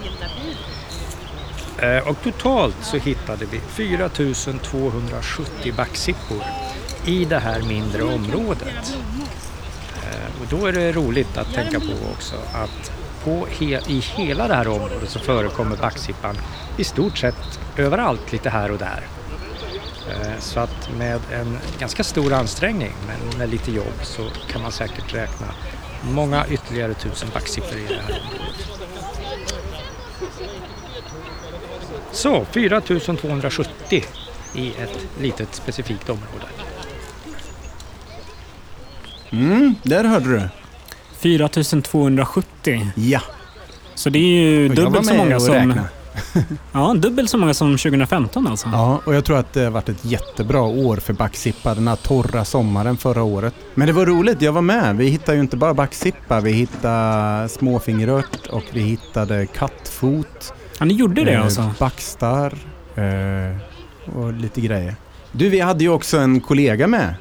Och 2.05 2.21
totalt 2.23 2.75
så 2.81 2.97
hittade 2.97 3.45
vi 3.45 3.59
4270 3.59 5.73
backsippor 5.77 6.43
i 7.05 7.25
det 7.25 7.39
här 7.39 7.61
mindre 7.61 8.03
området. 8.03 8.97
Och 10.45 10.59
då 10.59 10.65
är 10.65 10.71
det 10.71 10.91
roligt 10.91 11.37
att 11.37 11.53
tänka 11.53 11.79
på 11.79 12.11
också 12.13 12.35
att 12.53 12.91
på 13.23 13.47
he 13.59 13.79
i 13.87 13.99
hela 13.99 14.47
det 14.47 14.55
här 14.55 14.67
området 14.67 15.09
så 15.09 15.19
förekommer 15.19 15.77
backsippan 15.77 16.37
i 16.77 16.83
stort 16.83 17.17
sett 17.17 17.59
överallt, 17.77 18.31
lite 18.31 18.49
här 18.49 18.71
och 18.71 18.77
där. 18.77 19.07
Eh, 20.09 20.39
så 20.39 20.59
att 20.59 20.89
med 20.97 21.19
en 21.31 21.57
ganska 21.79 22.03
stor 22.03 22.33
ansträngning, 22.33 22.93
men 23.07 23.37
med 23.37 23.49
lite 23.49 23.71
jobb, 23.71 23.99
så 24.03 24.27
kan 24.51 24.61
man 24.61 24.71
säkert 24.71 25.13
räkna 25.13 25.47
många 26.01 26.47
ytterligare 26.47 26.93
tusen 26.93 27.29
backsippor 27.33 27.77
i 27.77 27.87
det 27.87 28.01
här 28.01 28.21
området. 28.21 28.67
Så 32.11 32.45
4270 32.45 34.03
i 34.53 34.69
ett 34.69 35.07
litet 35.19 35.55
specifikt 35.55 36.09
område. 36.09 36.45
Mm, 39.37 39.75
där 39.83 40.03
hörde 40.03 40.29
du. 40.29 40.41
4270. 41.19 42.87
Ja, 42.95 43.21
Så 43.95 44.09
det 44.09 44.19
är 44.19 44.49
ju 44.49 44.69
och 44.69 44.75
dubbelt 44.75 45.05
så 45.05 45.13
många 45.13 45.39
som... 45.39 45.79
Ja, 46.71 46.93
dubbelt 46.93 47.29
så 47.29 47.37
många 47.37 47.53
som 47.53 47.77
2015 47.77 48.47
alltså. 48.47 48.69
Ja, 48.71 49.01
och 49.05 49.15
jag 49.15 49.25
tror 49.25 49.37
att 49.37 49.53
det 49.53 49.63
har 49.63 49.71
varit 49.71 49.89
ett 49.89 50.05
jättebra 50.05 50.61
år 50.61 50.97
för 50.97 51.13
backsippa 51.13 51.75
den 51.75 51.87
här 51.87 51.95
torra 51.95 52.45
sommaren 52.45 52.97
förra 52.97 53.23
året. 53.23 53.53
Men 53.73 53.87
det 53.87 53.93
var 53.93 54.05
roligt, 54.05 54.41
jag 54.41 54.51
var 54.51 54.61
med. 54.61 54.95
Vi 54.97 55.07
hittade 55.07 55.37
ju 55.37 55.41
inte 55.41 55.57
bara 55.57 55.73
backsippa, 55.73 56.39
vi 56.39 56.51
hittade 56.51 57.49
småfingerört 57.49 58.47
och 58.51 58.63
vi 58.71 58.79
hittade 58.81 59.45
kattfot. 59.45 60.53
Ja, 60.79 60.85
ni 60.85 60.93
gjorde 60.93 61.23
det 61.23 61.33
eh, 61.33 61.43
alltså? 61.43 61.71
Backstar 61.79 62.53
eh, 62.95 64.15
och 64.17 64.33
lite 64.33 64.61
grejer. 64.61 64.95
Du, 65.31 65.49
vi 65.49 65.59
hade 65.59 65.83
ju 65.83 65.89
också 65.89 66.17
en 66.17 66.41
kollega 66.41 66.87
med, 66.87 67.15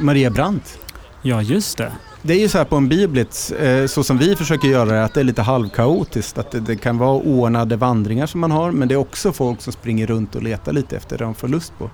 Maria 0.00 0.30
Brandt. 0.30 0.78
Ja, 1.22 1.42
just 1.42 1.78
det. 1.78 1.92
Det 2.22 2.34
är 2.34 2.38
ju 2.38 2.48
så 2.48 2.58
här 2.58 2.64
på 2.64 2.76
en 2.76 2.88
bioblitz, 2.88 3.50
eh, 3.50 3.86
så 3.86 4.04
som 4.04 4.18
vi 4.18 4.36
försöker 4.36 4.68
göra 4.68 4.90
det, 4.90 5.04
att 5.04 5.14
det 5.14 5.20
är 5.20 5.24
lite 5.24 5.42
halvkaotiskt. 5.42 6.38
Att 6.38 6.50
det, 6.50 6.60
det 6.60 6.76
kan 6.76 6.98
vara 6.98 7.16
ordnade 7.16 7.76
vandringar 7.76 8.26
som 8.26 8.40
man 8.40 8.50
har, 8.50 8.72
men 8.72 8.88
det 8.88 8.94
är 8.94 8.96
också 8.96 9.32
folk 9.32 9.62
som 9.62 9.72
springer 9.72 10.06
runt 10.06 10.34
och 10.34 10.42
letar 10.42 10.72
lite 10.72 10.96
efter 10.96 11.18
det 11.18 11.24
de 11.24 11.34
får 11.34 11.48
lust 11.48 11.72
på. 11.78 11.90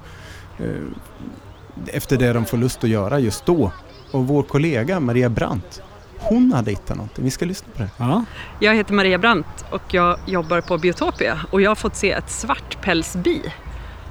Eh, 0.59 0.66
efter 1.87 2.16
det 2.16 2.33
de 2.33 2.45
får 2.45 2.57
lust 2.57 2.85
att 2.85 2.90
göra 2.90 3.19
just 3.19 3.47
då. 3.47 3.73
Och 4.11 4.26
vår 4.26 4.43
kollega 4.43 5.00
Maria 5.00 5.28
Brandt, 5.28 5.83
hon 6.19 6.52
hade 6.52 6.71
hittat 6.71 6.97
någonting. 6.97 7.25
Vi 7.25 7.31
ska 7.31 7.45
lyssna 7.45 7.69
på 7.76 7.83
det. 7.83 7.90
Ja. 7.97 8.25
Jag 8.61 8.75
heter 8.75 8.95
Maria 8.95 9.19
Brandt 9.19 9.64
och 9.71 9.95
jag 9.95 10.19
jobbar 10.26 10.61
på 10.61 10.78
Biotopia 10.78 11.40
och 11.50 11.62
jag 11.62 11.71
har 11.71 11.75
fått 11.75 11.97
se 11.97 12.11
ett 12.11 12.31
svartpälsbi 12.31 13.43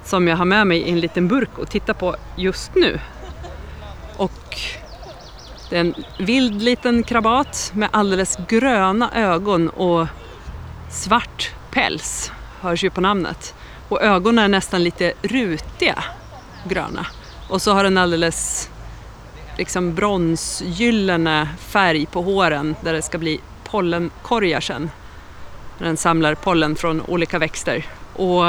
som 0.04 0.28
jag 0.28 0.38
har 0.38 0.46
med 0.46 0.68
mig 0.68 0.78
i 0.78 0.92
en 0.92 1.00
liten 1.00 1.28
burk 1.28 1.58
och 1.58 1.70
tittar 1.70 1.94
på 1.94 2.16
just 2.36 2.76
nu. 2.76 3.00
Och 4.18 4.58
det 5.74 5.78
är 5.78 5.82
en 5.82 5.96
vild 6.18 6.62
liten 6.62 7.04
krabat 7.04 7.72
med 7.76 7.90
alldeles 7.92 8.38
gröna 8.48 9.12
ögon 9.16 9.70
och 9.70 10.08
svart 10.92 11.52
päls, 11.72 12.32
hörs 12.62 12.84
ju 12.84 12.90
på 12.90 13.02
namnet. 13.02 13.56
Och 13.90 14.02
ögonen 14.02 14.44
är 14.44 14.48
nästan 14.48 14.84
lite 14.84 15.14
rutiga 15.22 16.04
gröna. 16.68 17.06
Och 17.50 17.62
så 17.62 17.74
har 17.74 17.84
den 17.84 17.98
alldeles 17.98 18.70
liksom 19.58 19.96
bronsgyllene 19.96 21.50
färg 21.60 22.06
på 22.06 22.22
håren 22.22 22.76
där 22.82 22.94
det 22.94 23.02
ska 23.02 23.18
bli 23.18 23.40
pollenkorgar 23.64 24.62
sen. 24.62 24.92
Den 25.80 25.98
samlar 25.98 26.36
pollen 26.36 26.76
från 26.76 27.02
olika 27.02 27.40
växter. 27.40 27.86
Och 28.14 28.44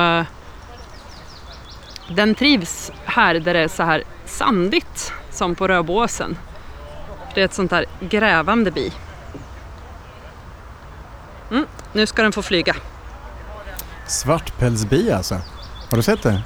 den 2.16 2.35
trivs 2.35 2.93
här 3.04 3.35
där 3.35 3.54
det 3.54 3.61
är 3.61 3.69
så 3.69 3.83
här 3.83 4.04
sandigt 4.25 5.12
som 5.31 5.54
på 5.54 5.69
Röbåsen. 5.69 6.37
Det 7.35 7.41
är 7.41 7.45
ett 7.45 7.55
sånt 7.55 7.71
här 7.71 7.85
grävande 8.00 8.71
bi. 8.71 8.93
Mm, 11.50 11.67
nu 11.93 12.07
ska 12.07 12.23
den 12.23 12.33
få 12.33 12.43
flyga. 12.43 12.76
Svartpälsbi 14.07 15.12
alltså. 15.12 15.35
Har 15.91 15.97
du 15.97 16.03
sett 16.03 16.23
det? 16.23 16.43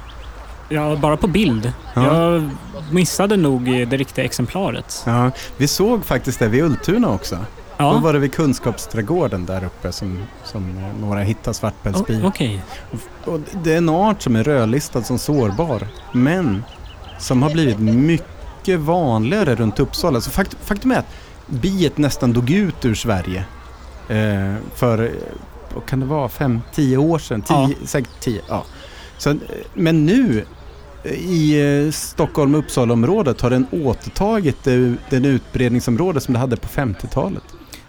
ja, 0.69 0.95
bara 0.95 1.17
på 1.17 1.27
bild. 1.27 1.73
Ja. 1.93 2.31
Jag 2.33 2.49
missade 2.91 3.37
nog 3.37 3.63
det 3.65 3.97
riktiga 3.97 4.25
exemplaret. 4.25 5.03
Ja, 5.05 5.31
vi 5.57 5.67
såg 5.67 6.05
faktiskt 6.05 6.39
det 6.39 6.47
vid 6.47 6.63
Ultuna 6.63 7.09
också. 7.09 7.35
Då 7.35 7.41
Ja, 7.85 7.97
var 7.97 8.13
det 8.13 8.19
vid 8.19 8.33
Kunskapsträdgården 8.33 9.45
där 9.45 9.63
uppe 9.63 9.91
som, 9.91 10.23
som 10.43 10.91
några 11.01 11.19
hittade 11.19 11.53
svartpälsbi. 11.53 12.21
o- 12.23 12.27
okej. 12.27 12.61
Och 13.25 13.39
det 13.63 13.73
är 13.73 13.77
en 13.77 13.89
art 13.89 14.21
som 14.21 14.35
är 14.35 14.43
rödlistad 14.43 15.03
som 15.03 15.19
sårbar, 15.19 15.87
men 16.13 16.63
som 17.19 17.43
har 17.43 17.49
blivit 17.49 17.79
mycket 17.79 18.27
vanligare 18.67 19.55
runt 19.55 19.79
Uppsala. 19.79 20.21
Så 20.21 20.31
fakt, 20.31 20.57
faktum 20.63 20.91
är 20.91 20.95
att 20.99 21.15
biet 21.47 21.97
nästan 21.97 22.33
dog 22.33 22.49
ut 22.51 22.85
ur 22.85 22.95
Sverige 22.95 23.43
eh, 24.09 24.55
för, 24.75 25.03
eh, 25.03 25.09
vad 25.73 25.85
kan 25.85 25.99
det 25.99 26.05
vara, 26.05 26.29
fem, 26.29 26.61
tio 26.73 26.97
år 26.97 27.19
sedan? 27.19 27.41
Tio, 27.41 27.55
Ja. 27.57 27.69
Säkert 27.85 28.19
tio, 28.19 28.41
ja. 28.49 28.63
Så, 29.17 29.29
eh, 29.29 29.35
men 29.73 30.05
nu 30.05 30.45
eh, 31.03 31.11
i 31.13 31.83
eh, 31.85 31.91
Stockholm-Uppsala-området 31.91 33.41
har 33.41 33.49
den 33.49 33.67
återtagit 33.71 34.63
den 35.09 35.25
utbredningsområde 35.25 36.21
som 36.21 36.33
det 36.33 36.39
hade 36.39 36.55
på 36.57 36.67
50-talet. 36.67 37.43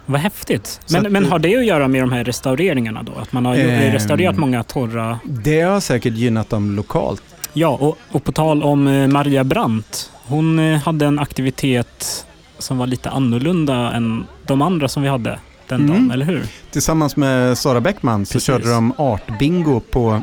Vad 0.06 0.20
häftigt. 0.20 0.80
Så 0.86 0.96
att 0.96 1.02
Men, 1.02 1.12
men 1.12 1.26
har 1.26 1.38
det 1.38 1.56
att 1.56 1.64
göra 1.66 1.88
med 1.88 2.02
de 2.02 2.12
här 2.12 2.24
restaureringarna 2.24 3.02
då? 3.02 3.12
Att 3.12 3.32
man 3.32 3.46
har 3.46 3.54
Ehm. 3.56 3.92
restaurerat 3.92 4.36
många 4.38 4.62
torra... 4.62 5.18
Det 5.24 5.60
har 5.60 5.80
säkert 5.80 6.14
gynnat 6.14 6.50
dem 6.50 6.76
lokalt. 6.76 7.22
Ja, 7.52 7.68
och, 7.68 7.98
och 8.12 8.24
på 8.24 8.32
tal 8.32 8.62
om 8.62 8.86
eh, 8.86 9.08
Maria 9.08 9.44
Brandt. 9.44 10.10
Hon 10.30 10.58
eh, 10.58 10.78
hade 10.78 11.06
en 11.06 11.18
aktivitet 11.18 12.26
som 12.58 12.78
var 12.78 12.86
lite 12.86 13.10
annorlunda 13.10 13.92
än 13.92 14.26
de 14.46 14.62
andra 14.62 14.88
som 14.88 15.02
vi 15.02 15.08
hade 15.08 15.38
den 15.68 15.80
Mm. 15.80 15.92
dagen, 15.92 16.10
eller 16.10 16.24
hur? 16.26 16.42
Tillsammans 16.70 17.16
med 17.16 17.58
Sara 17.58 17.80
Bäckman 17.80 18.26
så 18.26 18.32
Precis. 18.32 18.46
körde 18.46 18.70
de 18.70 18.92
artbingo 18.98 19.80
på 19.80 20.22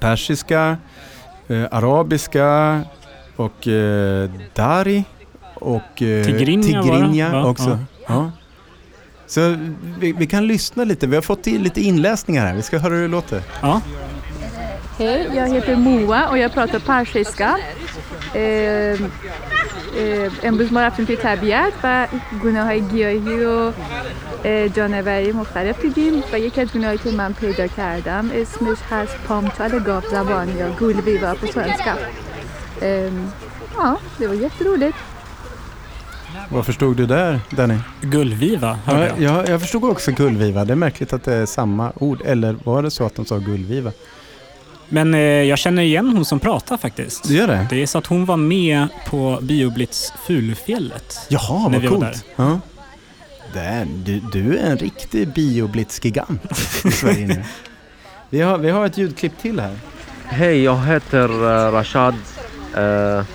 persiska, 0.00 0.76
eh, 1.48 1.64
arabiska 1.70 2.80
och 3.36 3.68
eh, 3.68 4.30
dari 4.54 5.04
och 5.54 6.02
eh, 6.02 6.24
Tigrinja 6.26 7.44
också. 7.46 7.78
Ja. 8.08 8.30
Så 9.26 9.56
vi, 9.98 10.12
vi 10.12 10.26
kan 10.26 10.46
lyssna 10.46 10.84
lite. 10.84 11.06
Vi 11.06 11.14
har 11.14 11.22
fått 11.22 11.42
till 11.42 11.62
lite 11.62 11.80
inläsningar 11.80 12.46
här. 12.46 12.54
Vi 12.54 12.62
ska 12.62 12.78
höra 12.78 12.94
hur 12.94 13.02
det 13.02 13.08
låter. 13.08 13.42
Ja. 13.62 13.80
Hej, 14.99 15.29
jag 15.35 15.47
heter 15.53 15.75
Moa 15.75 16.29
och 16.29 16.37
jag 16.37 16.53
pratar 16.53 16.79
persiska. 16.79 17.57
Eh, 18.33 18.99
امروز 20.43 20.71
ما 20.73 20.81
رفتیم 20.81 21.05
توی 21.05 21.15
طبیعت 21.15 21.73
و 21.83 22.07
گونه 22.41 22.63
های 22.63 22.81
گیاهی 22.81 23.45
و 23.45 23.71
اه، 24.45 24.69
جانوری 24.69 25.31
مختلف 25.31 25.81
دیدیم 25.81 26.23
و 26.33 26.39
یکی 26.39 26.61
از 26.61 26.67
گونه 26.73 26.85
هایی 26.85 26.97
که 26.97 27.11
من 27.11 27.33
پیدا 27.33 27.67
کردم 27.67 28.29
اسمش 28.33 28.77
هست 28.91 29.15
پامتال 29.27 29.79
گاو 29.79 30.03
زبان 30.11 30.57
یا 30.57 30.69
گولویوا 30.79 31.33
på 31.35 31.47
svenska. 31.47 31.93
Ehm, 32.81 33.31
ja, 33.77 33.97
det 34.19 34.27
var 34.27 34.33
jätteroligt. 34.35 34.97
Vad 36.49 36.65
förstod 36.65 36.97
du 36.97 37.05
där, 37.05 37.39
Danny? 37.49 37.77
Gullviva, 38.01 38.77
hörde 38.85 39.07
Ja, 39.07 39.15
jag. 39.19 39.37
jag, 39.37 39.49
jag 39.49 39.61
förstod 39.61 39.83
också 39.83 40.11
gullviva. 40.11 40.65
Det 40.65 40.73
är 40.73 40.75
märkligt 40.75 41.13
att 41.13 41.23
det 41.23 41.33
är 41.33 41.45
samma 41.45 41.91
ord. 41.95 42.21
Eller 42.25 42.55
var 42.63 42.83
det 42.83 42.91
så 42.91 43.05
att 43.05 43.15
de 43.15 43.25
sa 43.25 43.37
gullviva? 43.37 43.91
Men 44.89 45.13
eh, 45.13 45.19
jag 45.19 45.57
känner 45.59 45.81
igen 45.81 46.09
hon 46.09 46.25
som 46.25 46.39
pratar 46.39 46.77
faktiskt. 46.77 47.27
Du 47.27 47.35
gör 47.35 47.47
det? 47.47 47.67
Det 47.69 47.81
är 47.81 47.87
så 47.87 47.97
att 47.97 48.05
hon 48.07 48.25
var 48.25 48.37
med 48.37 48.87
på 49.07 49.39
Bioblitz 49.41 50.13
Fulfjället. 50.27 51.19
Jaha, 51.29 51.67
när 51.67 51.69
vad 51.69 51.81
vi 51.81 51.87
var 51.87 51.97
coolt. 51.97 52.25
Ja. 52.35 52.59
Där, 53.53 53.87
du, 54.05 54.19
du 54.19 54.57
är 54.57 54.71
en 54.71 54.77
riktig 54.77 55.27
bioblitzgigant 55.27 56.43
i 56.85 56.91
Sverige 56.91 57.27
nu. 57.27 57.43
Vi 58.29 58.41
har, 58.41 58.57
vi 58.57 58.69
har 58.69 58.85
ett 58.85 58.97
ljudklipp 58.97 59.37
till 59.41 59.59
här. 59.59 59.75
هاي 60.29 60.63
jag 60.63 60.85
heter 60.85 61.29
eh, 61.29 61.71
Rashad 61.71 62.15
آه، 62.75 63.25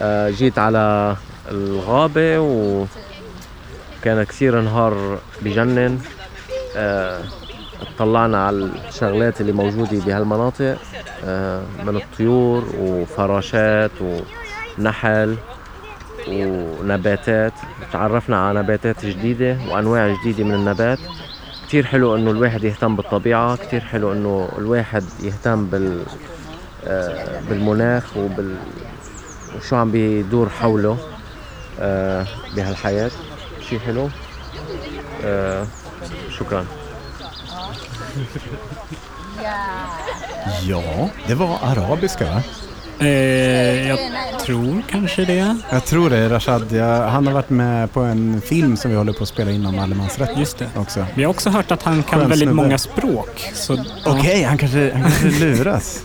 آه، 0.00 0.30
جيت 0.30 0.58
على 0.58 1.16
الغابة 1.50 2.38
وكان 2.38 4.22
كثير 4.24 4.60
نهار 4.60 5.18
بجنن 5.42 6.00
آه، 6.76 7.20
اطلعنا 7.81 8.45
على 8.47 8.69
الشغلات 8.87 9.41
اللي 9.41 9.51
موجودة 9.51 9.99
بهالمناطق 10.05 10.77
آه، 11.25 11.63
من 11.85 11.95
الطيور 11.95 12.63
وفراشات 12.79 13.91
ونحل 14.77 15.35
ونباتات. 16.27 17.53
تعرفنا 17.93 18.47
على 18.47 18.59
نباتات 18.59 19.05
جديدة 19.05 19.57
وأنواع 19.69 20.15
جديدة 20.21 20.43
من 20.43 20.53
النبات. 20.53 20.99
كتير 21.67 21.85
حلو 21.85 22.15
إنه 22.15 22.31
الواحد 22.31 22.63
يهتم 22.63 22.95
بالطبيعة 22.95 23.55
كتير 23.55 23.81
حلو 23.81 24.11
إنه 24.13 24.49
الواحد 24.57 25.03
يهتم 25.23 25.65
بال 25.65 26.03
آه، 26.85 27.41
بالمناخ 27.49 28.17
وبال 28.17 28.55
وشو 29.57 29.75
عم 29.75 29.91
بيدور 29.91 30.49
حوله 30.49 30.97
آه، 31.79 32.25
بهالحياة. 32.55 33.11
شي 33.69 33.79
حلو؟ 33.79 34.09
شكرا. 36.29 36.65
Ja, 40.67 41.09
det 41.27 41.35
var 41.35 41.57
arabiska 41.63 42.25
va? 42.25 42.41
Eh, 42.99 43.87
jag 43.87 43.99
tror 44.45 44.81
kanske 44.91 45.25
det. 45.25 45.57
Jag 45.71 45.85
tror 45.85 46.09
det, 46.09 46.29
Rashad. 46.29 46.71
Jag, 46.71 47.07
han 47.07 47.27
har 47.27 47.33
varit 47.33 47.49
med 47.49 47.91
på 47.93 47.99
en 47.99 48.41
film 48.41 48.77
som 48.77 48.91
vi 48.91 48.97
håller 48.97 49.13
på 49.13 49.23
att 49.23 49.29
spela 49.29 49.51
in 49.51 49.65
om 49.65 49.79
allemansrätt 49.79 50.29
Just 50.37 50.57
det. 50.57 50.67
också. 50.75 51.05
Vi 51.15 51.23
har 51.23 51.29
också 51.29 51.49
hört 51.49 51.71
att 51.71 51.83
han 51.83 52.03
kan 52.03 52.19
Skön 52.19 52.29
väldigt 52.29 52.47
snubbe. 52.49 52.63
många 52.63 52.77
språk. 52.77 53.49
Så. 53.53 53.83
Okej, 54.05 54.43
han, 54.43 54.57
kanske, 54.57 54.91
han 54.93 55.03
kanske 55.11 55.29
luras. 55.45 56.03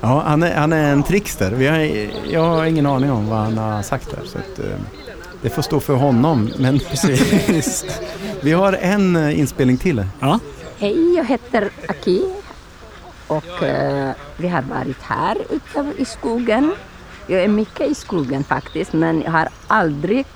Ja, 0.00 0.22
han 0.26 0.42
är, 0.42 0.54
han 0.54 0.72
är 0.72 0.92
en 0.92 1.02
trickster. 1.02 1.50
Vi 1.50 1.66
har, 1.66 1.78
jag 2.32 2.44
har 2.44 2.64
ingen 2.64 2.86
aning 2.86 3.10
om 3.10 3.28
vad 3.28 3.38
han 3.38 3.58
har 3.58 3.82
sagt 3.82 4.10
där. 4.10 4.20
Så 4.32 4.38
att, 4.38 4.58
eh, 4.58 4.64
det 5.42 5.50
får 5.50 5.62
stå 5.62 5.80
för 5.80 5.94
honom. 5.94 6.50
Men 6.58 6.78
precis. 6.90 7.84
Vi 8.40 8.52
har 8.52 8.72
en 8.72 9.16
eh, 9.16 9.38
inspelning 9.38 9.76
till. 9.76 10.06
Ja. 10.20 10.38
Hej, 10.80 11.14
jag 11.16 11.24
heter 11.24 11.70
Aki 11.88 12.34
och 13.26 13.62
eh, 13.62 14.14
vi 14.36 14.48
har 14.48 14.62
varit 14.62 15.02
här 15.02 15.36
ute 15.50 15.92
i 15.96 16.04
skogen. 16.04 16.74
Jag 17.26 17.42
är 17.44 17.48
mycket 17.48 17.90
i 17.90 17.94
skogen 17.94 18.44
faktiskt, 18.44 18.92
men 18.92 19.22
jag 19.22 19.30
har 19.30 19.48
aldrig 19.66 20.26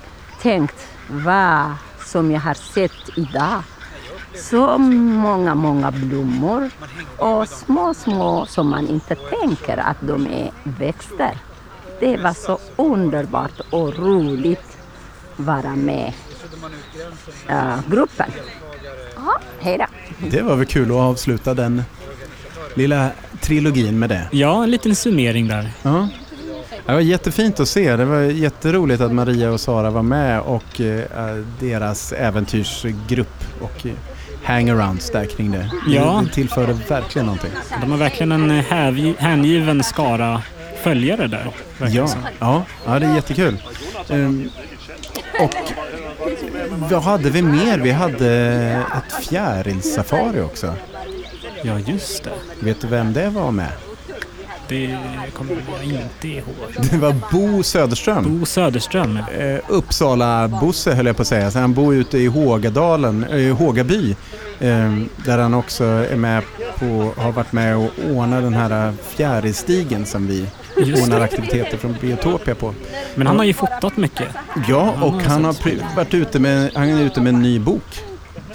tänkt 0.41 0.87
vad 1.09 1.71
som 2.05 2.31
jag 2.31 2.39
har 2.39 2.53
sett 2.53 3.17
idag. 3.17 3.63
Så 4.35 4.77
många, 4.77 5.55
många 5.55 5.91
blommor 5.91 6.69
och 7.17 7.47
små, 7.47 7.93
små 7.93 8.45
som 8.45 8.69
man 8.69 8.87
inte 8.87 9.15
tänker 9.15 9.77
att 9.77 9.97
de 10.01 10.27
är 10.27 10.51
växter. 10.63 11.37
Det 11.99 12.17
var 12.17 12.33
så 12.33 12.59
underbart 12.75 13.61
och 13.69 13.97
roligt 13.97 14.77
vara 15.35 15.75
med 15.75 16.13
eh, 17.47 17.89
gruppen. 17.89 18.31
Ja, 19.15 19.39
hej 19.59 19.77
då. 19.77 19.85
Det 20.31 20.41
var 20.41 20.55
väl 20.55 20.65
kul 20.65 20.91
att 20.91 20.97
avsluta 20.97 21.53
den 21.53 21.83
lilla 22.75 23.09
trilogin 23.41 23.99
med 23.99 24.09
det. 24.09 24.27
ja, 24.31 24.63
en 24.63 24.71
liten 24.71 24.95
summering 24.95 25.47
där. 25.47 25.69
Ja. 25.81 26.07
Det 26.85 26.93
var 26.93 26.99
jättefint 26.99 27.59
att 27.59 27.67
se. 27.67 27.95
Det 27.95 28.05
var 28.05 28.19
jätteroligt 28.19 29.01
att 29.01 29.11
Maria 29.13 29.51
och 29.51 29.59
Sara 29.59 29.89
var 29.89 30.01
med 30.03 30.39
och 30.41 30.81
eh, 30.81 31.35
deras 31.59 32.11
äventyrsgrupp 32.11 33.43
och 33.61 33.85
eh, 33.85 33.91
hangarounds 34.43 35.09
där 35.11 35.25
kring 35.25 35.51
det. 35.51 35.69
Ja. 35.87 36.23
Det 36.27 36.33
tillförde 36.33 36.73
verkligen 36.89 37.25
någonting. 37.25 37.51
De 37.81 37.91
har 37.91 37.97
verkligen 37.97 38.31
en 38.31 38.51
eh, 38.51 39.15
hängiven 39.17 39.83
skara 39.83 40.41
följare 40.83 41.27
där. 41.27 41.47
Ja, 41.77 42.07
ja, 42.39 42.63
ja, 42.85 42.99
det 42.99 43.05
är 43.05 43.15
jättekul. 43.15 43.57
Ehm, 44.09 44.49
och 45.39 45.53
vad 46.89 47.03
hade 47.03 47.29
vi 47.29 47.41
mer? 47.41 47.79
Vi 47.79 47.91
hade 47.91 48.29
ett 48.97 49.25
fjärilsafari 49.25 50.41
också. 50.41 50.73
ja, 51.63 51.79
just 51.79 52.23
det. 52.23 52.31
Vet 52.59 52.81
du 52.81 52.87
vem 52.87 53.13
det 53.13 53.29
var 53.29 53.51
med? 53.51 53.71
Det 54.67 54.97
kommer 55.33 55.55
jag 55.81 55.83
inte 55.83 56.27
ihåg. 56.27 56.89
Det 56.91 56.97
var 56.97 57.15
Bo 57.31 57.63
Söderström. 57.63 58.39
Bo 58.39 58.45
Söderström. 58.45 59.17
Eh, 59.17 59.59
Uppsala-Bosse 59.67 60.93
höll 60.93 61.05
jag 61.05 61.15
på 61.15 61.21
att 61.21 61.27
säga. 61.27 61.51
Så 61.51 61.59
han 61.59 61.73
bor 61.73 61.95
ute 61.95 62.17
i 62.17 62.27
Hågadalen, 62.27 63.23
eh, 63.23 63.55
Hågaby. 63.57 64.15
Eh, 64.59 64.97
där 65.25 65.37
han 65.37 65.53
också 65.53 65.83
är 65.83 66.15
med 66.15 66.43
på, 66.79 67.11
har 67.17 67.31
varit 67.31 67.51
med 67.51 67.77
och 67.77 67.89
ordnat 68.09 68.43
den 68.43 68.53
här 68.53 68.93
fjärilsstigen 69.09 70.05
som 70.05 70.27
vi 70.27 70.45
ordnar 70.77 71.21
aktiviteter 71.21 71.77
från 71.77 71.95
Biotopia 72.01 72.55
på. 72.55 72.73
Men 73.15 73.27
han 73.27 73.37
har 73.37 73.45
ju 73.45 73.53
fotat 73.53 73.97
mycket. 73.97 74.27
Ja, 74.67 74.95
och 75.01 75.21
han 75.23 75.45
har 75.45 75.55
varit 75.95 76.13
ute 76.13 76.39
med, 76.39 76.71
han 76.75 76.89
är 76.89 77.01
ute 77.01 77.21
med 77.21 77.33
en 77.33 77.41
ny 77.41 77.59
bok. 77.59 77.99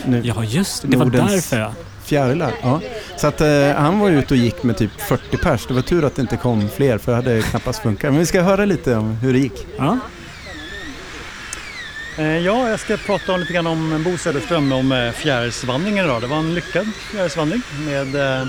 Nu. 0.04 0.20
Ja, 0.24 0.44
just 0.44 0.83
det. 0.83 0.88
Det 0.88 0.96
var 0.96 1.07
Nordens- 1.07 1.31
därför. 1.31 1.72
Fjärilar, 2.04 2.52
ja. 2.62 2.81
Så 3.16 3.26
att 3.26 3.40
eh, 3.40 3.48
han 3.76 3.98
var 3.98 4.11
ute 4.11 4.35
och 4.35 4.38
gick 4.38 4.62
med 4.62 4.76
typ 4.76 5.00
40 5.00 5.37
pers. 5.37 5.66
Det 5.66 5.74
var 5.74 5.83
tur 5.83 6.04
att 6.04 6.14
det 6.16 6.22
inte 6.22 6.37
kom 6.37 6.68
fler 6.68 6.98
för 6.98 7.12
det 7.12 7.16
hade 7.16 7.42
knappast 7.42 7.83
funkat. 7.83 8.11
Men 8.11 8.18
vi 8.20 8.26
ska 8.26 8.42
höra 8.42 8.64
lite 8.64 8.96
om 8.96 9.11
hur 9.11 9.33
det 9.33 9.38
gick. 9.38 9.66
ja. 9.78 9.98
Eh, 12.18 12.38
ja, 12.38 12.70
jag 12.70 12.81
ska 12.81 12.96
prata 12.96 13.37
lite 13.37 13.52
grann 13.52 13.66
om 13.66 14.02
Bo 14.04 14.18
Söderström 14.18 14.72
om 14.72 14.92
eh, 14.92 15.12
fjärilsvandringen 15.12 16.04
idag. 16.04 16.20
Det 16.20 16.26
var 16.26 16.37
en 16.37 16.54
lyckad 16.54 16.87
fjärilsvandring. 17.11 17.62
Med, 17.87 18.14
eh, 18.14 18.46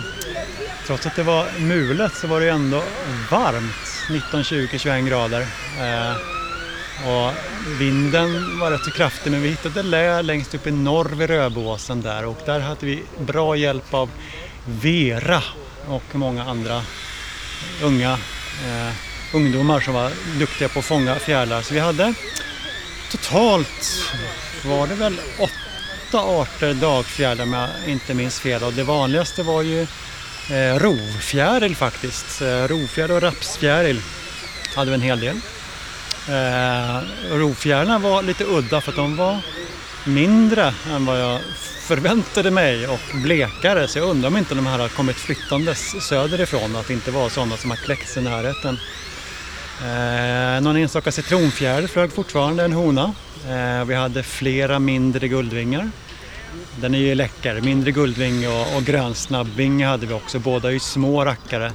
trots 0.87 1.05
att 1.05 1.15
det 1.15 1.23
var 1.23 1.59
mulet 1.59 2.13
så 2.15 2.27
var 2.27 2.41
det 2.41 2.49
ändå 2.49 2.83
varmt. 3.31 3.75
19-20-21 4.09 5.07
grader. 5.07 5.41
Eh, 5.79 6.15
och 7.09 7.33
vinden 7.79 8.59
var 8.59 8.71
rätt 8.71 8.83
så 8.83 8.91
kraftig 8.91 9.31
men 9.31 9.41
vi 9.41 9.49
hittade 9.49 9.83
lä 9.83 10.21
längst 10.21 10.55
upp 10.55 10.67
i 10.67 10.71
norr 10.71 11.15
vid 11.15 11.29
Röbåsen 11.29 12.01
där 12.01 12.25
och 12.25 12.41
där 12.45 12.59
hade 12.59 12.85
vi 12.85 13.03
bra 13.19 13.55
hjälp 13.55 13.93
av 13.93 14.09
Vera 14.65 15.43
och 15.87 16.15
många 16.15 16.43
andra 16.43 16.81
unga 17.83 18.11
eh, 18.67 18.93
ungdomar 19.33 19.79
som 19.79 19.93
var 19.93 20.11
duktiga 20.39 20.69
på 20.69 20.79
att 20.79 20.85
fånga 20.85 21.15
fjärilar. 21.15 21.61
Så 21.61 21.73
vi 21.73 21.79
hade 21.79 22.13
totalt 23.11 24.03
var 24.65 24.87
det 24.87 24.95
väl 24.95 25.21
åtta 25.37 26.19
arter 26.19 26.73
dagfjärilar 26.73 27.43
om 27.43 27.53
jag 27.53 27.69
inte 27.87 28.13
minns 28.13 28.39
fel 28.39 28.63
och 28.63 28.73
det 28.73 28.83
vanligaste 28.83 29.43
var 29.43 29.61
ju 29.61 29.81
eh, 30.49 30.75
rovfjäril 30.79 31.75
faktiskt. 31.75 32.41
Eh, 32.41 32.67
rovfjäril 32.67 33.11
och 33.11 33.21
rapsfjäril 33.21 34.01
hade 34.75 34.91
vi 34.91 34.95
en 34.95 35.01
hel 35.01 35.19
del. 35.19 35.35
Eh, 36.27 37.01
rovfjärilarna 37.31 37.99
var 37.99 38.23
lite 38.23 38.43
udda 38.43 38.81
för 38.81 38.91
att 38.91 38.95
de 38.95 39.15
var 39.15 39.39
mindre 40.03 40.73
än 40.91 41.05
vad 41.05 41.21
jag 41.21 41.41
förväntade 41.89 42.51
mig 42.51 42.87
och 42.87 42.99
blekare 43.13 43.87
så 43.87 43.99
jag 43.99 44.07
undrar 44.07 44.27
om 44.27 44.37
inte 44.37 44.55
de 44.55 44.67
här 44.67 44.79
har 44.79 44.87
kommit 44.87 45.17
flyttandes 45.17 46.07
söderifrån 46.07 46.75
att 46.75 46.87
det 46.87 46.93
inte 46.93 47.11
var 47.11 47.29
sådana 47.29 47.57
som 47.57 47.69
har 47.69 47.77
kläckts 47.77 48.17
i 48.17 48.21
närheten. 48.21 48.79
Eh, 49.81 50.61
någon 50.61 50.77
enstaka 50.77 51.11
citronfjäril 51.11 51.87
flög 51.87 52.11
fortfarande, 52.11 52.63
en 52.63 52.73
hona. 52.73 53.13
Eh, 53.49 53.85
vi 53.85 53.95
hade 53.95 54.23
flera 54.23 54.79
mindre 54.79 55.27
guldvingar. 55.27 55.91
Den 56.75 56.95
är 56.95 56.99
ju 56.99 57.15
läcker. 57.15 57.61
Mindre 57.61 57.91
guldving 57.91 58.47
och, 58.47 58.75
och 58.75 58.83
grönsnabbvinge 58.83 59.85
hade 59.87 60.05
vi 60.05 60.13
också. 60.13 60.39
Båda 60.39 60.67
är 60.67 60.73
ju 60.73 60.79
små 60.79 61.25
rackare. 61.25 61.71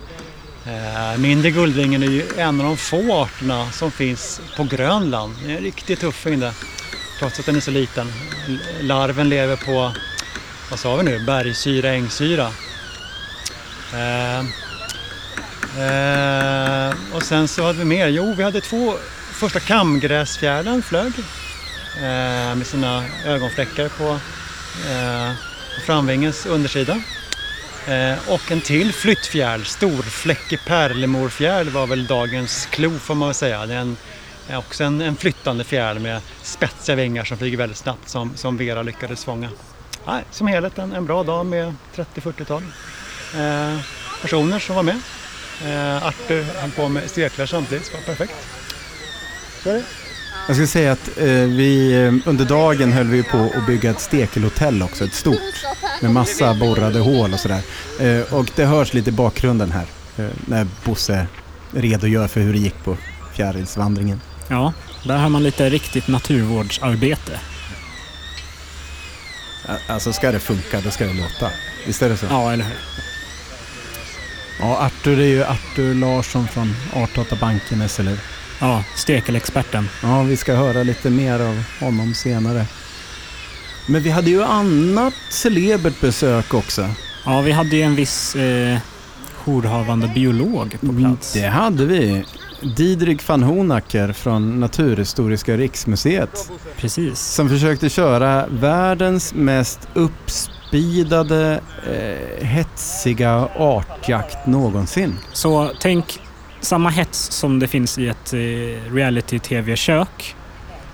Eh, 0.66 1.18
mindre 1.18 1.50
guldvingen 1.50 2.02
är 2.02 2.06
ju 2.06 2.24
en 2.38 2.60
av 2.60 2.66
de 2.66 2.76
få 2.76 3.12
arterna 3.12 3.70
som 3.70 3.90
finns 3.90 4.40
på 4.56 4.64
Grönland. 4.64 5.34
Det 5.44 5.52
är 5.52 5.56
en 5.56 5.62
riktig 5.62 5.98
tuffing 5.98 6.40
det. 6.40 6.52
Trots 7.18 7.40
att 7.40 7.46
den 7.46 7.56
är 7.56 7.60
så 7.60 7.70
liten. 7.70 8.12
Larven 8.80 9.28
lever 9.28 9.56
på, 9.56 9.92
vad 10.70 10.78
sa 10.78 10.96
vi 10.96 11.02
nu, 11.02 11.24
bergsyra, 11.26 11.90
ängsyra. 11.90 12.46
Eh, 13.92 14.44
Eh, 15.78 16.94
och 17.14 17.22
sen 17.22 17.48
så 17.48 17.62
hade 17.62 17.78
vi 17.78 17.84
mer. 17.84 18.08
Jo, 18.08 18.34
vi 18.36 18.42
hade 18.42 18.60
två 18.60 18.94
första 19.32 19.60
kamgräsfjärilen 19.60 20.82
flög 20.82 21.12
eh, 21.96 22.54
med 22.54 22.66
sina 22.66 23.04
ögonfläckar 23.26 23.88
på, 23.88 24.08
eh, 24.90 25.32
på 25.74 25.80
framvingens 25.86 26.46
undersida. 26.46 27.02
Eh, 27.86 28.28
och 28.28 28.52
en 28.52 28.60
till 28.60 28.92
flyttfjäril, 28.92 29.64
storfläckig 29.64 30.58
pärlemorfjäril 30.66 31.70
var 31.70 31.86
väl 31.86 32.06
dagens 32.06 32.66
klo 32.66 32.98
får 32.98 33.14
man 33.14 33.28
väl 33.28 33.34
säga. 33.34 33.66
Det 33.66 33.74
är 33.74 33.78
en, 33.78 33.96
också 34.52 34.84
en, 34.84 35.00
en 35.00 35.16
flyttande 35.16 35.64
fjäril 35.64 36.00
med 36.00 36.20
spetsiga 36.42 36.96
vingar 36.96 37.24
som 37.24 37.38
flyger 37.38 37.58
väldigt 37.58 37.78
snabbt 37.78 38.08
som, 38.08 38.36
som 38.36 38.56
Vera 38.56 38.82
lyckades 38.82 39.24
fånga. 39.24 39.48
Nej, 40.06 40.24
som 40.30 40.46
helhet 40.46 40.78
en, 40.78 40.92
en 40.92 41.06
bra 41.06 41.22
dag 41.22 41.46
med 41.46 41.74
30-40-tal 41.94 42.62
eh, 43.34 43.80
personer 44.22 44.58
som 44.58 44.76
var 44.76 44.82
med. 44.82 45.00
Eh, 45.62 46.06
Artur 46.06 46.44
höll 46.60 46.70
på 46.70 46.88
med 46.88 47.10
steklar 47.10 47.46
samtidigt, 47.46 47.86
så 47.86 47.92
var 47.92 48.00
perfekt. 48.00 48.34
Så 49.62 49.70
är 49.70 49.74
det. 49.74 49.84
Jag 50.46 50.56
ska 50.56 50.66
säga 50.66 50.92
att 50.92 51.08
eh, 51.18 51.24
vi 51.32 51.92
eh, 51.92 52.28
under 52.28 52.44
dagen 52.44 52.92
höll 52.92 53.06
vi 53.06 53.22
på 53.22 53.50
att 53.56 53.66
bygga 53.66 53.90
ett 53.90 54.00
stekelhotell 54.00 54.82
också, 54.82 55.04
ett 55.04 55.14
stort 55.14 55.64
med 56.00 56.10
massa 56.10 56.54
borrade 56.54 56.98
hål 56.98 57.32
och 57.32 57.40
sådär. 57.40 57.60
Eh, 58.00 58.34
och 58.34 58.50
det 58.56 58.64
hörs 58.64 58.94
lite 58.94 59.10
i 59.10 59.12
bakgrunden 59.12 59.72
här 59.72 59.86
eh, 60.16 60.30
när 60.46 60.66
Bosse 60.84 61.26
redogör 61.70 62.28
för 62.28 62.40
hur 62.40 62.52
det 62.52 62.58
gick 62.58 62.84
på 62.84 62.96
fjärilsvandringen. 63.34 64.20
Ja, 64.48 64.72
där 65.04 65.16
har 65.16 65.28
man 65.28 65.42
lite 65.42 65.70
riktigt 65.70 66.08
naturvårdsarbete. 66.08 67.40
Alltså 69.86 70.12
ska 70.12 70.32
det 70.32 70.40
funka, 70.40 70.80
då 70.80 70.90
ska 70.90 71.06
det 71.06 71.12
låta. 71.12 71.50
Visst 71.86 72.02
är 72.02 72.08
det 72.08 72.16
så? 72.16 72.26
Ja, 72.30 72.52
eller 72.52 72.64
hur? 72.64 73.03
Ja, 74.60 74.78
Artur 74.78 75.20
är 75.20 75.26
ju 75.26 75.44
Artur 75.44 75.94
Larsson 75.94 76.48
från 76.48 76.74
Artdatabanken 76.92 77.88
SLU. 77.88 78.16
Ja, 78.60 78.84
stekelexperten. 78.96 79.88
Ja, 80.02 80.22
vi 80.22 80.36
ska 80.36 80.54
höra 80.54 80.82
lite 80.82 81.10
mer 81.10 81.40
av 81.40 81.64
honom 81.80 82.14
senare. 82.14 82.66
Men 83.88 84.02
vi 84.02 84.10
hade 84.10 84.30
ju 84.30 84.42
annat 84.42 85.14
celebert 85.30 86.00
besök 86.00 86.54
också. 86.54 86.88
Ja, 87.24 87.40
vi 87.40 87.52
hade 87.52 87.76
ju 87.76 87.82
en 87.82 87.94
viss 87.96 88.36
eh, 88.36 88.78
jourhavande 89.44 90.08
biolog 90.14 90.76
på 90.80 90.92
plats. 90.92 91.32
Det 91.32 91.46
hade 91.46 91.84
vi. 91.84 92.24
Didrik 92.76 93.28
van 93.28 93.42
Honacker 93.42 94.12
från 94.12 94.60
Naturhistoriska 94.60 95.56
riksmuseet. 95.56 96.50
Precis. 96.76 97.20
Som 97.20 97.48
försökte 97.48 97.88
köra 97.88 98.46
världens 98.46 99.34
mest 99.34 99.88
uppspeedade, 100.78 101.60
eh, 101.86 102.46
hetsiga 102.46 103.48
artjakt 103.56 104.46
någonsin. 104.46 105.14
Så 105.32 105.70
tänk 105.80 106.20
samma 106.60 106.88
hets 106.90 107.30
som 107.30 107.58
det 107.58 107.68
finns 107.68 107.98
i 107.98 108.08
ett 108.08 108.32
eh, 108.32 108.38
reality-tv-kök 108.94 110.36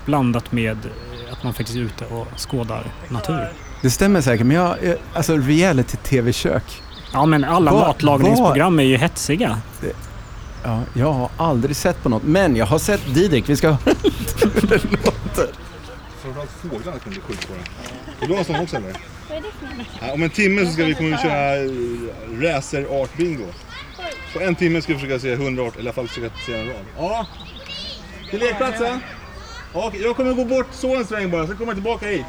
blandat 0.07 0.53
med 0.53 0.71
eh, 0.85 1.33
att 1.33 1.45
man 1.45 1.53
faktiskt 1.55 1.77
är 1.79 1.83
ute 1.83 2.05
och 2.05 2.27
skådar 2.37 2.85
natur. 3.09 3.53
Det 3.83 3.91
stämmer 3.91 4.21
säkert, 4.21 4.47
men 4.47 4.57
jag, 4.57 4.77
jag- 4.85 4.97
alltså 5.15 5.37
reality-tv-kök. 5.37 6.83
Ja, 7.13 7.27
men 7.27 7.45
alla 7.45 7.73
Vad- 7.73 7.87
matlagningsprogram 7.87 8.81
är 8.81 8.85
ju 8.85 8.97
hetsiga. 8.97 9.59
Ja, 10.65 10.81
jag 10.95 11.13
har 11.13 11.31
aldrig 11.37 11.77
sett 11.77 12.03
på 12.03 12.09
något, 12.09 12.23
men 12.23 12.57
jag 12.57 12.67
har 12.67 12.79
sett 12.79 13.15
Didrik. 13.15 13.49
Vi 13.49 13.57
ska 13.57 13.69
höra 13.85 13.95
hur 14.43 14.67
det 14.69 14.85
låter. 14.91 15.47
Framförallt 16.23 16.51
fåglarna 16.51 16.99
kommer 16.99 17.17
bli 17.17 17.21
sjukt 17.21 17.49
på 17.49 17.55
det. 17.55 17.61
Vill 18.21 18.29
du 18.29 18.35
ha 18.35 18.39
en 18.39 18.45
sån 18.45 18.57
också 18.61 18.77
eller? 18.77 18.97
Ja, 20.01 20.13
om 20.13 20.23
en 20.23 20.31
timme 20.31 20.67
så 20.67 20.73
ska 20.73 20.85
vi 20.85 20.95
komma 20.95 21.15
och 21.17 21.23
köra 21.23 21.57
eh, 21.57 21.71
racer 22.43 23.03
art 23.03 23.17
bingo. 23.17 23.47
På 24.33 24.41
en 24.41 24.55
timme 24.55 24.83
ska 24.83 24.93
vi 24.93 24.99
försöka 24.99 25.19
se 25.19 25.33
100 25.33 25.63
art, 25.63 25.73
eller 25.75 25.85
i 25.85 25.87
alla 25.87 25.93
fall 25.93 26.09
försöka 26.09 26.31
se 26.47 26.55
en 26.55 26.67
rad. 26.67 26.77
Ja, 26.99 27.27
till 28.31 28.41
lekplatsen. 28.41 29.01
Okej, 29.73 30.01
jag 30.03 30.17
kommer 30.17 30.33
gå 30.35 30.45
bort 30.45 30.67
så 30.73 30.97
en 30.97 31.05
sväng 31.05 31.31
bara, 31.31 31.47
sen 31.47 31.57
kommer 31.57 31.73
jag 31.73 31.77
tillbaka 31.77 32.07
hit. 32.07 32.25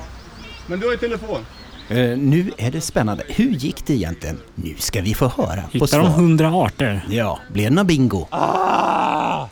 Men 0.68 0.80
du 0.80 0.86
har 0.86 0.92
ju 0.94 0.98
telefon. 1.00 1.46
Eh, 1.90 2.18
nu 2.18 2.52
är 2.58 2.72
det 2.72 2.82
spännande. 2.82 3.24
Hur 3.28 3.50
gick 3.50 3.86
det 3.86 3.94
egentligen? 3.94 4.40
Nu 4.56 4.76
ska 4.78 5.02
vi 5.02 5.14
få 5.14 5.28
höra 5.28 5.62
på 5.62 5.68
Hittar 5.72 5.80
de 5.80 5.88
svar. 5.88 6.04
hundra 6.06 6.48
arter? 6.54 7.06
Ja, 7.10 7.40
blir 7.54 7.64
det 7.64 7.70
någon 7.70 7.88
bingo? 7.88 8.28
Ah! 8.30 9.48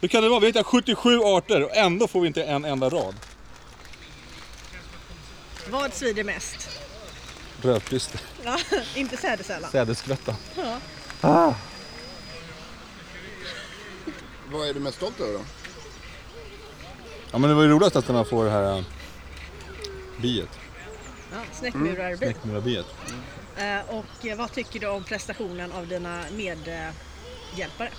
Hur 0.00 0.08
kan 0.08 0.22
det 0.22 0.28
vara? 0.28 0.40
Vi 0.40 0.46
hittar 0.46 0.62
77 0.62 1.18
arter 1.18 1.62
och 1.64 1.76
ändå 1.76 2.06
får 2.08 2.20
vi 2.20 2.26
inte 2.26 2.42
en 2.42 2.64
enda 2.64 2.88
rad. 2.88 3.14
Vad 5.70 5.94
svider 5.94 6.24
mest? 6.24 6.68
Rödklister. 7.62 8.20
Ja, 8.44 8.58
inte 8.94 9.16
sädesärla. 9.16 9.68
Sädesskvätta. 9.68 10.36
Ja. 10.56 10.78
Ah. 11.20 11.54
Vad 14.52 14.68
är 14.68 14.74
du 14.74 14.80
mest 14.80 14.96
stolt 14.96 15.20
över 15.20 15.32
då? 15.32 15.40
Ja 17.32 17.38
men 17.38 17.50
det 17.50 17.56
var 17.56 17.62
ju 17.62 17.68
roligast 17.68 17.96
att 17.96 18.06
kunna 18.06 18.24
få 18.24 18.44
det 18.44 18.50
här 18.50 18.78
äh, 18.78 18.84
biet. 20.20 20.48
Ja, 21.32 21.38
Snäckmurarbi. 21.52 22.16
Snäckmurarbiet. 22.16 22.86
Eh, 23.56 23.78
och 23.88 24.26
eh, 24.26 24.36
vad 24.36 24.52
tycker 24.52 24.80
du 24.80 24.86
om 24.86 25.04
prestationen 25.04 25.72
av 25.72 25.86
dina 25.86 26.24
medhjälpare? 26.36 27.90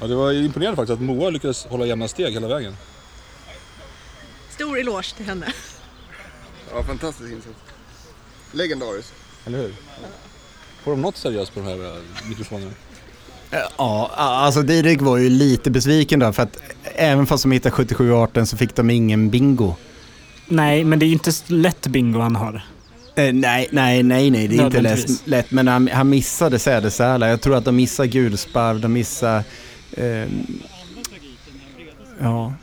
Ja, 0.00 0.06
det 0.06 0.14
var 0.14 0.32
imponerande 0.32 0.76
faktiskt 0.76 0.94
att 0.94 1.02
Moa 1.02 1.30
lyckades 1.30 1.66
hålla 1.66 1.86
jämna 1.86 2.08
steg 2.08 2.32
hela 2.32 2.48
vägen. 2.48 2.76
Stor 4.50 4.78
eloge 4.78 5.16
till 5.16 5.26
henne. 5.26 5.52
Ja, 6.74 6.82
fantastisk 6.82 7.32
insats. 7.32 7.56
Legendarisk. 8.52 9.08
Eller 9.46 9.58
hur? 9.58 9.74
Får 10.82 10.90
de 10.90 11.02
något 11.02 11.16
seriöst 11.16 11.54
på 11.54 11.60
de 11.60 11.66
här 11.66 11.86
äh, 11.86 12.28
mikrofonerna? 12.28 12.72
Ja, 13.78 14.10
alltså 14.16 14.62
Didrik 14.62 15.00
var 15.00 15.16
ju 15.16 15.28
lite 15.28 15.70
besviken 15.70 16.18
då 16.18 16.32
för 16.32 16.42
att 16.42 16.58
även 16.94 17.26
fast 17.26 17.44
de 17.44 17.52
hittade 17.52 17.70
77 17.74 18.14
arten 18.14 18.46
så 18.46 18.56
fick 18.56 18.74
de 18.74 18.90
ingen 18.90 19.30
bingo. 19.30 19.74
Nej, 20.48 20.84
men 20.84 20.98
det 20.98 21.06
är 21.06 21.12
inte 21.12 21.32
lätt 21.46 21.86
bingo 21.86 22.20
han 22.20 22.36
har. 22.36 22.62
Eh, 23.14 23.32
nej, 23.32 23.68
nej, 23.72 24.02
nej, 24.02 24.30
nej, 24.30 24.48
det 24.48 24.56
är 24.56 24.64
inte 24.64 24.80
lätt, 24.80 25.26
lätt 25.26 25.50
men 25.50 25.68
han, 25.68 25.88
han 25.88 26.08
missade 26.08 26.58
sädesärla. 26.58 27.28
Jag 27.28 27.40
tror 27.40 27.56
att 27.56 27.64
de 27.64 27.76
missade 27.76 28.08
gulsparv, 28.08 28.80
de 28.80 28.92
missade... 28.92 29.44
ehm, 29.96 30.46
ja... 32.20 32.54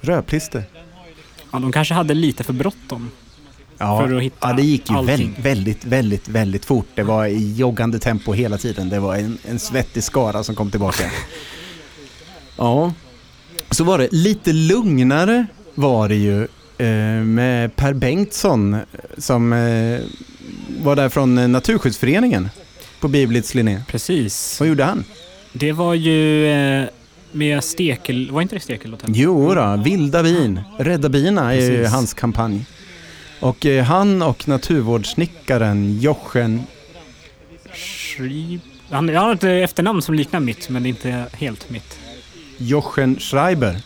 Rödplister. 0.00 0.64
Ja, 1.56 1.60
de 1.60 1.72
kanske 1.72 1.94
hade 1.94 2.14
lite 2.14 2.44
för 2.44 2.52
bråttom. 2.52 3.10
Ja, 3.78 4.00
För 4.00 4.16
att 4.16 4.22
hitta 4.22 4.48
ja, 4.48 4.52
det 4.52 4.62
gick 4.62 4.90
ju 4.90 5.02
väldigt, 5.02 5.38
väldigt, 5.38 5.84
väldigt, 5.84 6.28
väldigt 6.28 6.64
fort. 6.64 6.86
Det 6.94 7.02
var 7.02 7.26
i 7.26 7.54
joggande 7.54 7.98
tempo 7.98 8.32
hela 8.32 8.58
tiden. 8.58 8.88
Det 8.88 9.00
var 9.00 9.16
en, 9.16 9.38
en 9.48 9.58
svettig 9.58 10.02
skara 10.02 10.44
som 10.44 10.54
kom 10.54 10.70
tillbaka. 10.70 11.04
ja, 12.56 12.92
så 13.70 13.84
var 13.84 13.98
det 13.98 14.08
lite 14.12 14.52
lugnare 14.52 15.46
var 15.74 16.08
det 16.08 16.14
ju 16.14 16.42
eh, 16.78 17.24
med 17.24 17.76
Per 17.76 17.92
Bengtsson 17.92 18.76
som 19.18 19.52
eh, 19.52 20.00
var 20.82 20.96
där 20.96 21.08
från 21.08 21.52
Naturskyddsföreningen 21.52 22.48
på 23.00 23.08
Biblitz 23.08 23.54
Linné. 23.54 23.82
Precis. 23.88 24.60
Vad 24.60 24.68
gjorde 24.68 24.84
han? 24.84 25.04
Det 25.52 25.72
var 25.72 25.94
ju 25.94 26.46
eh, 26.46 26.84
med 27.36 27.64
Stekel... 27.64 28.30
Var 28.30 28.42
inte 28.42 28.54
det 28.56 28.60
Stekelhotell? 28.60 29.10
Jo 29.14 29.54
då, 29.54 29.80
vilda 29.84 30.22
bin. 30.22 30.60
Rädda 30.78 31.08
bina 31.08 31.54
är 31.54 31.60
ju 31.60 31.76
Precis. 31.76 31.92
hans 31.92 32.14
kampanj. 32.14 32.64
Och 33.40 33.66
eh, 33.66 33.84
han 33.84 34.22
och 34.22 34.48
naturvårdssnickaren 34.48 35.98
Jochen 36.00 36.62
Schrie- 37.74 38.60
Han 38.90 39.08
jag 39.08 39.20
har 39.20 39.34
ett 39.34 39.44
efternamn 39.44 40.02
som 40.02 40.14
liknar 40.14 40.40
mitt, 40.40 40.68
men 40.68 40.82
det 40.82 40.86
är 40.88 40.90
inte 40.90 41.24
helt 41.32 41.70
mitt. 41.70 41.98
Jochen 42.58 43.16
Schreiber 43.20 43.76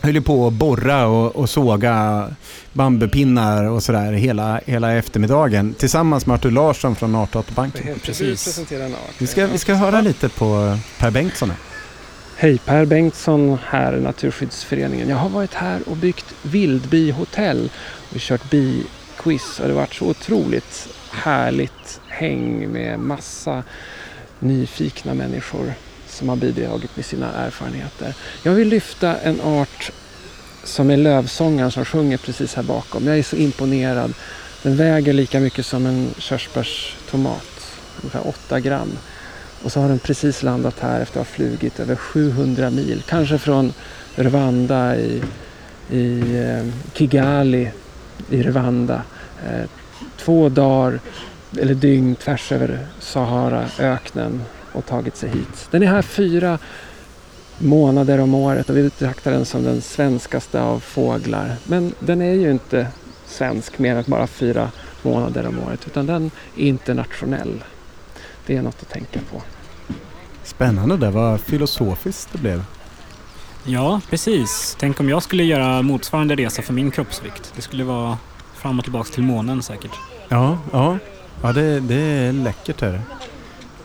höll 0.00 0.14
ju 0.14 0.20
på 0.20 0.46
att 0.46 0.52
borra 0.52 1.06
och, 1.06 1.36
och 1.36 1.50
såga 1.50 2.28
bambupinnar 2.72 3.64
och 3.64 3.82
sådär 3.82 4.12
hela, 4.12 4.60
hela 4.66 4.92
eftermiddagen 4.92 5.74
tillsammans 5.74 6.26
med 6.26 6.34
Artur 6.34 6.50
Larsson 6.50 6.96
från 6.96 7.14
Artdatabanken. 7.14 7.98
Precis. 8.04 8.44
presentera 8.44 8.84
en 8.84 8.92
art. 8.94 9.14
Vi 9.18 9.26
ska, 9.26 9.46
vi 9.46 9.58
ska 9.58 9.74
höra 9.74 10.00
lite 10.00 10.28
på 10.28 10.78
Per 10.98 11.10
Bengtsson. 11.10 11.50
här. 11.50 11.58
Hej, 12.42 12.58
Per 12.58 12.84
Bengtsson 12.84 13.58
här, 13.64 13.92
Naturskyddsföreningen. 13.92 15.08
Jag 15.08 15.16
har 15.16 15.28
varit 15.28 15.54
här 15.54 15.80
och 15.86 15.96
byggt 15.96 16.34
vildbihotell 16.42 17.70
och 18.10 18.16
kört 18.18 18.50
biquiz 18.50 19.60
och 19.60 19.68
det 19.68 19.72
har 19.74 19.80
varit 19.80 19.94
så 19.94 20.06
otroligt 20.06 20.88
härligt 21.10 22.00
häng 22.08 22.72
med 22.72 22.98
massa 22.98 23.62
nyfikna 24.38 25.14
människor 25.14 25.72
som 26.06 26.28
har 26.28 26.36
bidragit 26.36 26.96
med 26.96 27.04
sina 27.04 27.32
erfarenheter. 27.32 28.14
Jag 28.42 28.52
vill 28.52 28.68
lyfta 28.68 29.16
en 29.16 29.40
art 29.40 29.90
som 30.64 30.90
är 30.90 30.96
lövsångaren 30.96 31.70
som 31.70 31.84
sjunger 31.84 32.16
precis 32.18 32.54
här 32.54 32.62
bakom. 32.62 33.06
Jag 33.06 33.18
är 33.18 33.22
så 33.22 33.36
imponerad. 33.36 34.14
Den 34.62 34.76
väger 34.76 35.12
lika 35.12 35.40
mycket 35.40 35.66
som 35.66 35.86
en 35.86 36.14
körsbärstomat, 36.18 37.76
ungefär 38.02 38.28
8 38.28 38.60
gram. 38.60 38.90
Och 39.62 39.72
så 39.72 39.80
har 39.80 39.88
den 39.88 39.98
precis 39.98 40.42
landat 40.42 40.80
här 40.80 41.00
efter 41.00 41.20
att 41.20 41.26
ha 41.26 41.34
flugit 41.34 41.80
över 41.80 41.96
700 41.96 42.70
mil. 42.70 43.02
Kanske 43.08 43.38
från 43.38 43.72
Rwanda 44.16 44.96
i, 44.96 45.22
i 45.90 46.36
eh, 46.38 46.66
Kigali 46.92 47.70
i 48.30 48.42
Rwanda. 48.42 49.02
Eh, 49.46 49.68
två 50.16 50.48
dagar 50.48 51.00
eller 51.58 51.74
dygn 51.74 52.14
tvärs 52.14 52.52
över 52.52 52.78
Saharaöknen 52.98 54.42
och 54.72 54.86
tagit 54.86 55.16
sig 55.16 55.28
hit. 55.28 55.68
Den 55.70 55.82
är 55.82 55.86
här 55.86 56.02
fyra 56.02 56.58
månader 57.58 58.20
om 58.20 58.34
året 58.34 58.70
och 58.70 58.76
vi 58.76 58.82
betraktar 58.82 59.30
den 59.30 59.44
som 59.44 59.64
den 59.64 59.82
svenskaste 59.82 60.62
av 60.62 60.80
fåglar. 60.80 61.56
Men 61.64 61.94
den 61.98 62.22
är 62.22 62.34
ju 62.34 62.50
inte 62.50 62.86
svensk 63.26 63.78
mer 63.78 63.96
än 63.96 64.04
bara 64.06 64.26
fyra 64.26 64.70
månader 65.02 65.46
om 65.46 65.58
året 65.58 65.86
utan 65.86 66.06
den 66.06 66.30
är 66.56 66.62
internationell. 66.62 67.64
Det 68.46 68.56
är 68.56 68.62
något 68.62 68.82
att 68.82 68.88
tänka 68.88 69.20
på. 69.32 69.42
Spännande 70.44 70.96
det, 70.96 71.10
vad 71.10 71.40
filosofiskt 71.40 72.28
det 72.32 72.38
blev. 72.38 72.64
Ja, 73.64 74.00
precis. 74.10 74.76
Tänk 74.80 75.00
om 75.00 75.08
jag 75.08 75.22
skulle 75.22 75.44
göra 75.44 75.82
motsvarande 75.82 76.34
resa 76.36 76.62
för 76.62 76.72
min 76.72 76.90
kroppsvikt. 76.90 77.52
Det 77.56 77.62
skulle 77.62 77.84
vara 77.84 78.18
fram 78.54 78.78
och 78.78 78.84
tillbaka 78.84 79.10
till 79.10 79.22
månen 79.22 79.62
säkert. 79.62 79.92
Ja, 80.28 80.58
ja. 80.72 80.98
ja 81.42 81.52
det, 81.52 81.80
det 81.80 81.94
är 81.94 82.32
läckert 82.32 82.82
är 82.82 82.92
det. 82.92 83.02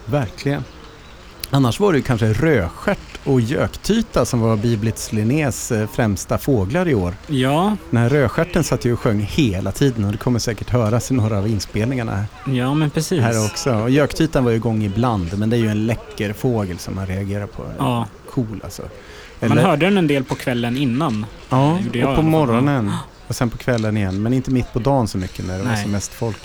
Verkligen. 0.06 0.64
Annars 1.50 1.80
var 1.80 1.94
det 1.94 2.02
kanske 2.02 2.34
rödstjärt 2.34 3.00
och 3.24 3.42
göktyta 3.42 4.26
som 4.26 4.40
var 4.40 4.58
Biblitz 4.58 5.12
Linnés 5.14 5.72
eh, 5.72 5.88
främsta 5.88 6.38
fåglar 6.38 6.88
i 6.88 6.96
år. 6.96 7.14
Ja, 7.28 7.78
Den 7.90 8.00
här 8.00 8.10
rödstjärten 8.10 8.64
satt 8.64 8.86
ju 8.86 8.94
och 8.94 9.00
sjöng 9.00 9.20
hela 9.20 9.72
tiden 9.72 10.06
och 10.06 10.12
det 10.12 10.18
kommer 10.18 10.40
säkert 10.40 10.70
höras 10.70 11.12
i 11.12 11.14
några 11.14 11.38
av 11.38 11.48
inspelningarna 11.48 12.16
här. 12.16 12.26
ja 12.56 12.74
men 12.74 12.90
precis. 12.90 13.22
här 13.22 13.46
också. 13.46 13.74
Och 13.76 13.90
göktytan 13.90 14.44
var 14.44 14.52
ju 14.52 14.58
igång 14.58 14.84
ibland 14.84 15.38
men 15.38 15.50
det 15.50 15.56
är 15.56 15.60
ju 15.60 15.70
en 15.70 15.86
läcker 15.86 16.34
fågel 16.34 16.80
som 16.80 16.96
man 16.96 17.08
reagerar 17.08 17.48
på. 17.48 17.64
Ja. 17.78 18.08
Cool 18.30 18.62
alltså. 18.64 18.82
Man 19.40 19.58
hörde 19.58 19.86
den 19.86 19.98
en 19.98 20.08
del 20.08 20.24
på 20.24 20.36
kvällen 20.36 20.78
innan. 20.78 21.26
Ja, 21.50 21.80
och 22.06 22.16
på 22.16 22.22
morgonen. 22.22 22.92
Och 23.28 23.36
sen 23.36 23.50
på 23.50 23.58
kvällen 23.58 23.98
igen. 23.98 24.22
Men 24.24 24.34
inte 24.34 24.52
mitt 24.52 24.74
på 24.74 24.80
dagen 24.80 25.08
så 25.08 25.18
mycket 25.18 25.48
när 25.48 25.58
det 25.58 25.64
var 25.64 25.72
Nej. 25.72 25.84
som 25.84 25.92
mest 25.92 26.14
folk. 26.14 26.38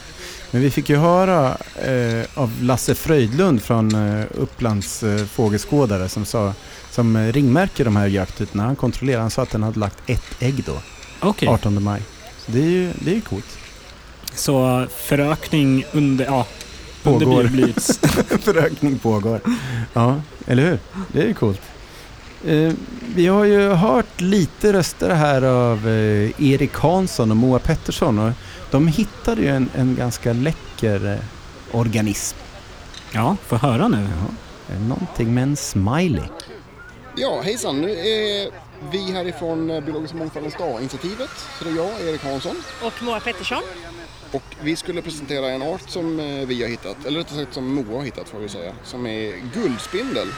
Men 0.51 0.63
vi 0.63 0.71
fick 0.71 0.89
ju 0.89 0.97
höra 0.97 1.57
eh, 1.83 2.27
av 2.35 2.53
Lasse 2.63 2.95
Fröjdlund 2.95 3.63
från 3.63 3.95
eh, 3.95 4.25
Upplands 4.35 5.03
eh, 5.03 5.25
fågelskådare 5.25 6.09
som, 6.09 6.25
sa, 6.25 6.55
som 6.91 7.17
eh, 7.17 7.33
ringmärker 7.33 7.85
de 7.85 7.97
här 7.97 8.07
göktytorna. 8.07 8.63
Han 8.63 8.77
kontrollerade, 8.77 9.23
han 9.23 9.31
sa 9.31 9.43
att 9.43 9.51
den 9.51 9.63
hade 9.63 9.79
lagt 9.79 9.99
ett 10.07 10.43
ägg 10.43 10.65
då. 10.67 10.77
Okej. 11.21 11.49
18 11.49 11.83
maj. 11.83 12.03
Så 12.47 12.53
det 12.53 12.59
är 12.59 12.71
ju 12.71 12.93
det 13.01 13.11
är 13.11 13.15
ju 13.15 13.21
coolt. 13.21 13.59
Så 14.35 14.87
förökning 14.97 15.85
under, 15.93 16.25
ja, 16.25 16.47
under 17.05 17.27
Pågår. 17.27 17.43
Bibelits. 17.45 17.99
Förökning 18.41 18.99
pågår. 18.99 19.41
Ja, 19.93 20.21
eller 20.47 20.63
hur? 20.63 20.79
Det 21.13 21.23
är 21.23 21.27
ju 21.27 21.35
coolt. 21.35 21.61
Eh, 22.45 22.73
vi 23.15 23.27
har 23.27 23.45
ju 23.45 23.69
hört 23.69 24.21
lite 24.21 24.73
röster 24.73 25.11
här 25.11 25.43
av 25.43 25.89
eh, 25.89 26.43
Erik 26.53 26.75
Hansson 26.75 27.31
och 27.31 27.37
Moa 27.37 27.59
Pettersson. 27.59 28.19
Och 28.19 28.33
de 28.71 28.89
hittade 28.89 29.43
ju 29.43 29.49
en, 29.49 29.71
en 29.75 29.97
ganska 29.97 30.33
läcker 30.33 31.13
eh, 31.13 31.79
organism. 31.79 32.39
Ja, 33.13 33.37
få 33.47 33.57
höra 33.57 33.89
nu. 33.89 34.09
Ja. 34.69 34.79
Någonting 34.79 35.35
med 35.35 35.43
en 35.43 35.57
smiley. 35.57 36.25
Ja, 37.17 37.41
hejsan. 37.41 37.81
Nu 37.81 37.91
är 37.91 38.51
vi 38.91 39.13
härifrån 39.13 39.67
Biologiska 39.67 40.17
mångfaldens 40.17 40.55
dag-initiativet. 40.55 41.31
Så 41.59 41.65
det 41.65 41.71
är 41.71 41.77
jag, 41.77 41.91
Erik 42.09 42.25
Hansson. 42.25 42.57
Och 42.83 43.03
Moa 43.03 43.21
Pettersson. 43.21 43.63
Och 44.33 44.43
vi 44.63 44.77
skulle 44.77 45.03
presentera 45.03 45.51
en 45.51 45.63
art 45.63 45.91
som 45.91 46.17
vi 46.47 46.63
har 46.63 46.69
hittat, 46.69 47.07
eller 47.07 47.19
rättare 47.19 47.39
sagt 47.39 47.55
som 47.55 47.75
Moa 47.75 47.97
har 47.97 48.05
hittat 48.05 48.29
får 48.29 48.39
vi 48.39 48.49
säga, 48.49 48.73
som 48.85 49.07
är 49.07 49.35
guldspindel. 49.55 50.29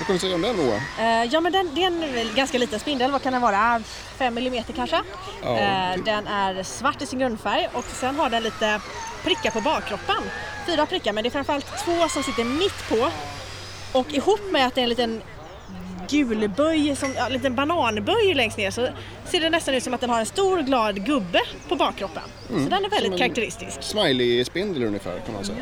Vad 0.00 0.06
kan 0.06 0.16
du 0.16 0.20
säga 0.20 0.34
om 0.34 0.42
den 0.42 0.56
Moa? 0.56 0.76
Eh, 0.98 1.24
ja 1.32 1.40
men 1.40 1.52
den, 1.52 1.74
det 1.74 1.82
är 1.82 1.86
en 1.86 2.34
ganska 2.34 2.58
liten 2.58 2.80
spindel, 2.80 3.10
vad 3.10 3.22
kan 3.22 3.32
den 3.32 3.42
vara? 3.42 3.82
5 4.18 4.38
mm 4.38 4.64
kanske? 4.76 5.00
Ja. 5.42 5.58
Eh, 5.58 6.04
den 6.04 6.26
är 6.26 6.62
svart 6.62 7.02
i 7.02 7.06
sin 7.06 7.18
grundfärg 7.18 7.68
och 7.72 7.84
sen 7.84 8.16
har 8.16 8.30
den 8.30 8.42
lite 8.42 8.80
prickar 9.24 9.50
på 9.50 9.60
bakkroppen. 9.60 10.22
Fyra 10.66 10.86
prickar 10.86 11.12
men 11.12 11.24
det 11.24 11.28
är 11.28 11.30
framförallt 11.30 11.66
två 11.84 12.08
som 12.08 12.22
sitter 12.22 12.44
mitt 12.44 12.88
på. 12.88 13.10
Och 13.98 14.14
ihop 14.14 14.40
med 14.50 14.66
att 14.66 14.74
det 14.74 14.80
är 14.80 14.82
en 14.82 14.88
liten 14.88 15.22
gulböj, 16.08 16.96
som, 16.96 17.14
ja, 17.16 17.26
en 17.26 17.32
liten 17.32 17.54
bananböj 17.54 18.34
längst 18.34 18.58
ner 18.58 18.70
så 18.70 18.88
ser 19.24 19.40
det 19.40 19.50
nästan 19.50 19.74
ut 19.74 19.84
som 19.84 19.94
att 19.94 20.00
den 20.00 20.10
har 20.10 20.20
en 20.20 20.26
stor 20.26 20.62
glad 20.62 21.06
gubbe 21.06 21.40
på 21.68 21.76
bakkroppen. 21.76 22.22
Mm, 22.50 22.64
Så 22.64 22.70
den 22.70 22.84
är 22.84 22.88
väldigt 22.90 23.18
karaktäristisk. 23.18 23.82
Smiley-spindel 23.82 24.84
ungefär 24.84 25.20
kan 25.26 25.34
man 25.34 25.44
säga. 25.44 25.58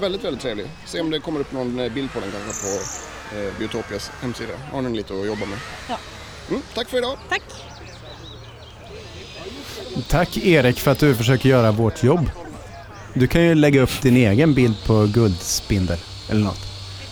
Väldigt, 0.00 0.24
väldigt 0.24 0.42
trevlig. 0.42 0.66
Se 0.86 1.00
om 1.00 1.10
det 1.10 1.20
kommer 1.20 1.40
upp 1.40 1.52
någon 1.52 1.78
eh, 1.78 1.92
bild 1.92 2.12
på 2.12 2.20
den 2.20 2.30
kanske 2.30 2.48
på 2.66 3.13
eh, 3.34 3.58
Biotopias 3.58 4.10
hemsida. 4.22 4.52
Har 4.72 4.82
den 4.82 4.96
lite 4.96 5.14
att 5.20 5.26
jobba 5.26 5.46
med. 5.46 5.58
Ja. 5.88 5.98
Mm, 6.50 6.62
tack 6.74 6.88
för 6.88 6.98
idag! 6.98 7.16
Tack! 7.28 7.42
Tack 10.08 10.36
Erik 10.36 10.80
för 10.80 10.90
att 10.90 10.98
du 10.98 11.14
försöker 11.14 11.48
göra 11.48 11.72
vårt 11.72 12.02
jobb. 12.02 12.30
Du 13.14 13.26
kan 13.26 13.42
ju 13.42 13.54
lägga 13.54 13.80
upp 13.82 14.02
din 14.02 14.16
egen 14.16 14.54
bild 14.54 14.76
på 14.86 15.06
guldspindel 15.06 15.98
eller 16.30 16.40
något. 16.44 16.60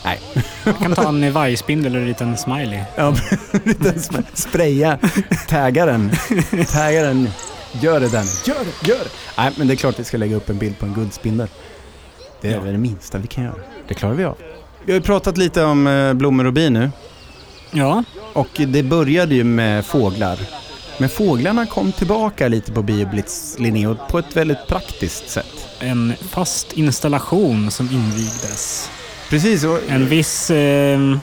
Nej. 0.05 0.19
Jag 0.65 0.77
kan 0.79 0.95
ta 0.95 1.09
en 1.09 1.33
vargspindel 1.33 1.91
eller 1.91 2.01
en 2.01 2.07
liten 2.07 2.37
smiley. 2.37 2.83
Ja, 2.95 3.09
lite 3.63 3.91
sm- 3.91 4.23
spraya. 4.33 4.99
Tagga 5.47 5.85
den. 5.85 6.11
Tagga 6.71 7.03
den. 7.03 7.29
Gör 7.81 7.99
det 7.99 8.07
den. 8.11 8.25
Gör 8.45 8.55
det, 8.59 8.87
gör 8.87 8.97
det. 8.99 9.09
Nej, 9.37 9.51
men 9.57 9.67
det 9.67 9.73
är 9.73 9.75
klart 9.75 9.99
vi 9.99 10.03
ska 10.03 10.17
lägga 10.17 10.35
upp 10.35 10.49
en 10.49 10.57
bild 10.57 10.79
på 10.79 10.85
en 10.85 10.93
guldspindel. 10.93 11.47
Det 12.41 12.47
är 12.47 12.51
Ja. 12.51 12.59
det 12.71 12.77
minsta 12.77 13.17
vi 13.17 13.27
kan 13.27 13.43
göra. 13.43 13.55
Det 13.87 13.93
klarar 13.93 14.13
vi 14.13 14.23
av. 14.25 14.37
Vi 14.85 14.91
har 14.91 14.99
ju 14.99 15.01
pratat 15.05 15.37
lite 15.37 15.63
om 15.63 15.87
eh, 15.87 16.13
blommor 16.13 16.45
och 16.45 16.53
bin 16.53 16.73
nu. 16.73 16.91
Ja. 17.71 18.03
Och 18.33 18.49
det 18.67 18.83
började 18.83 19.35
ju 19.35 19.43
med 19.43 19.85
fåglar. 19.85 20.39
Men 20.97 21.09
fåglarna 21.09 21.65
kom 21.65 21.91
tillbaka 21.91 22.47
lite 22.47 22.71
på 22.71 22.81
Bioblitz 22.81 23.55
Linneo 23.59 23.97
på 24.09 24.19
ett 24.19 24.35
väldigt 24.35 24.67
praktiskt 24.67 25.29
sätt. 25.29 25.67
En 25.79 26.13
fast 26.29 26.73
installation 26.73 27.71
som 27.71 27.85
invigdes. 27.91 28.89
Precis. 29.29 29.63
Och, 29.63 29.79
En 29.89 30.05
viss... 30.09 30.51
Eh, 30.51 31.17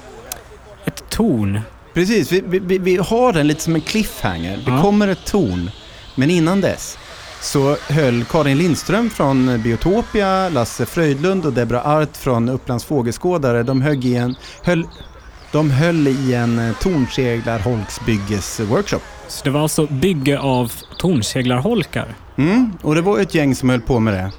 ett 0.85 1.03
torn. 1.11 1.61
Precis, 1.95 2.33
vi, 2.33 2.43
vi, 2.47 2.79
vi 2.79 2.97
har 2.97 3.33
den 3.33 3.47
lite 3.47 3.61
som 3.61 3.75
en 3.75 3.81
cliffhanger. 3.81 4.57
Det 4.57 4.71
Ja. 4.71 4.83
kommer 4.83 5.09
ett 5.09 5.25
torn. 5.27 5.71
Men 6.15 6.31
innan 6.31 6.61
dess 6.61 6.99
så 7.41 7.77
höll 7.89 8.25
Karin 8.25 8.59
Lindström 8.59 9.11
från 9.11 9.63
Biotopia, 9.63 10.49
Lasse 10.49 10.87
Fröjdlund 10.87 11.47
och 11.47 11.53
Debra 11.53 11.83
Art 11.83 12.17
från 12.17 12.49
Upplands 12.49 12.85
Fågelskådare, 12.85 13.63
de 13.63 13.83
höll 13.83 14.05
i 14.05 14.17
en, 14.17 14.35
höll, 14.63 14.89
de 15.53 15.71
höll 15.71 16.09
i 16.09 16.35
en 16.35 16.75
tornseglar-holksbygges-workshop. 16.81 19.01
Så 19.29 19.45
det 19.45 19.51
var 19.51 19.61
alltså 19.63 19.87
bygge 19.87 20.39
av 20.39 20.73
tornseglarholkar. 20.99 22.15
Mm, 22.39 22.73
och 22.83 22.95
det 22.95 23.01
var 23.01 23.19
ett 23.19 23.35
gäng 23.35 23.55
som 23.55 23.71
höll 23.71 23.81
på 23.81 24.01
med 24.01 24.15
det. 24.15 24.33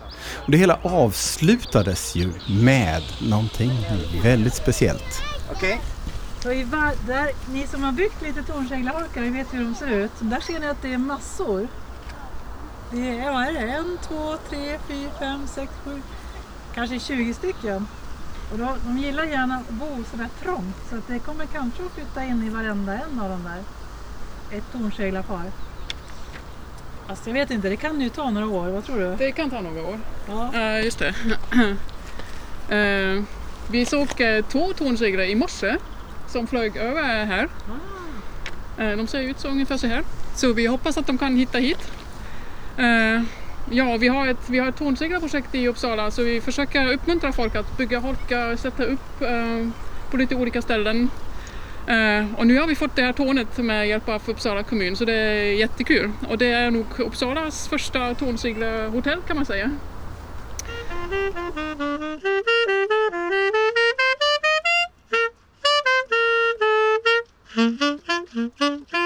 Och 0.45 0.51
det 0.51 0.57
hela 0.57 0.77
avslutades 0.83 2.15
ju 2.15 2.31
med 2.61 3.01
någonting 3.29 3.71
väldigt 4.23 4.55
speciellt. 4.55 5.21
Okej. 5.51 5.81
Så 6.43 6.51
i 6.51 6.63
var- 6.63 7.07
där, 7.07 7.29
ni 7.53 7.67
som 7.67 7.83
har 7.83 7.91
byggt 7.91 8.21
lite 8.21 8.43
tornseglarholkar, 8.43 9.21
ni 9.21 9.29
vet 9.29 9.47
hur 9.53 9.63
de 9.63 9.75
ser 9.75 9.87
ut. 9.89 10.11
Där 10.19 10.39
ser 10.39 10.59
ni 10.59 10.67
att 10.67 10.81
det 10.81 10.93
är 10.93 10.97
massor. 10.97 11.67
Det 12.91 13.19
är, 13.19 13.31
vad 13.31 13.43
är 13.43 13.53
det? 13.53 13.59
En, 13.59 13.97
två, 14.07 14.37
tre, 14.49 14.77
fyra, 14.87 15.09
fem, 15.19 15.47
sex, 15.47 15.71
sju, 15.85 16.01
kanske 16.73 16.99
20 16.99 17.33
stycken. 17.33 17.87
Och 18.51 18.57
då, 18.57 18.75
de 18.85 18.97
gillar 18.97 19.23
gärna 19.23 19.55
att 19.55 19.69
bo 19.69 20.03
sådär 20.11 20.29
trångt 20.43 20.75
så 20.89 20.95
att 20.95 21.07
det 21.07 21.19
kommer 21.19 21.45
kanske 21.45 21.83
att 21.85 21.91
flytta 21.91 22.25
in 22.25 22.43
i 22.43 22.49
varenda 22.49 22.93
en 22.93 23.19
av 23.19 23.29
de 23.29 23.43
där. 23.43 23.63
Ett 24.57 24.63
tornseglarpar. 24.71 25.51
Fast 27.07 27.27
jag 27.27 27.33
vet 27.33 27.51
inte, 27.51 27.69
det 27.69 27.75
kan 27.75 28.01
ju 28.01 28.09
ta 28.09 28.29
några 28.29 28.47
år. 28.47 28.67
Vad 28.67 28.85
tror 28.85 28.99
du? 28.99 29.15
Det 29.15 29.31
kan 29.31 29.49
ta 29.49 29.61
några 29.61 29.81
år. 29.81 29.99
Ja. 30.27 30.53
Eh, 30.53 30.85
just 30.85 30.99
det. 30.99 31.15
Eh, 32.69 33.23
vi 33.71 33.85
såg 33.85 34.21
eh, 34.21 34.45
två 34.45 34.73
tornsegrar 34.73 35.23
i 35.23 35.35
morse 35.35 35.77
som 36.27 36.47
flög 36.47 36.77
över 36.77 37.25
här. 37.25 37.49
Eh, 38.77 38.97
de 38.97 39.07
ser 39.07 39.19
ut 39.19 39.39
så 39.39 39.47
ungefär 39.47 39.77
så 39.77 39.87
här. 39.87 40.03
Så 40.35 40.53
vi 40.53 40.67
hoppas 40.67 40.97
att 40.97 41.07
de 41.07 41.17
kan 41.17 41.35
hitta 41.35 41.57
hit. 41.57 41.91
Eh, 42.77 43.23
ja, 43.69 43.97
vi 43.97 44.07
har 44.07 44.27
ett, 44.27 44.49
vi 44.49 44.59
har 44.59 44.69
ett 44.69 44.77
tornseglarprojekt 44.77 45.55
i 45.55 45.67
Uppsala 45.67 46.11
så 46.11 46.23
vi 46.23 46.41
försöker 46.41 46.93
uppmuntra 46.93 47.31
folk 47.31 47.55
att 47.55 47.77
bygga 47.77 47.99
holkar, 47.99 48.55
sätta 48.55 48.83
upp 48.83 49.21
eh, 49.21 49.67
på 50.11 50.17
lite 50.17 50.35
olika 50.35 50.61
ställen. 50.61 51.09
Eh, 51.87 52.25
och 52.37 52.47
nu 52.47 52.59
har 52.59 52.67
vi 52.67 52.75
fått 52.75 52.95
det 52.95 53.01
här 53.01 53.13
tornet 53.13 53.57
med 53.57 53.87
hjälp 53.87 54.09
av 54.09 54.21
Uppsala 54.25 54.63
kommun 54.63 54.95
så 54.95 55.05
det 55.05 55.13
är 55.13 55.53
jättekul. 55.53 56.11
Och 56.29 56.37
det 56.37 56.51
är 56.51 56.71
nog 56.71 56.85
Uppsalas 56.97 57.67
första 57.67 58.13
tornseglarhotell 58.13 59.21
kan 59.21 59.35
man 59.35 59.45
säga. 59.45 59.71
Nu 67.55 68.81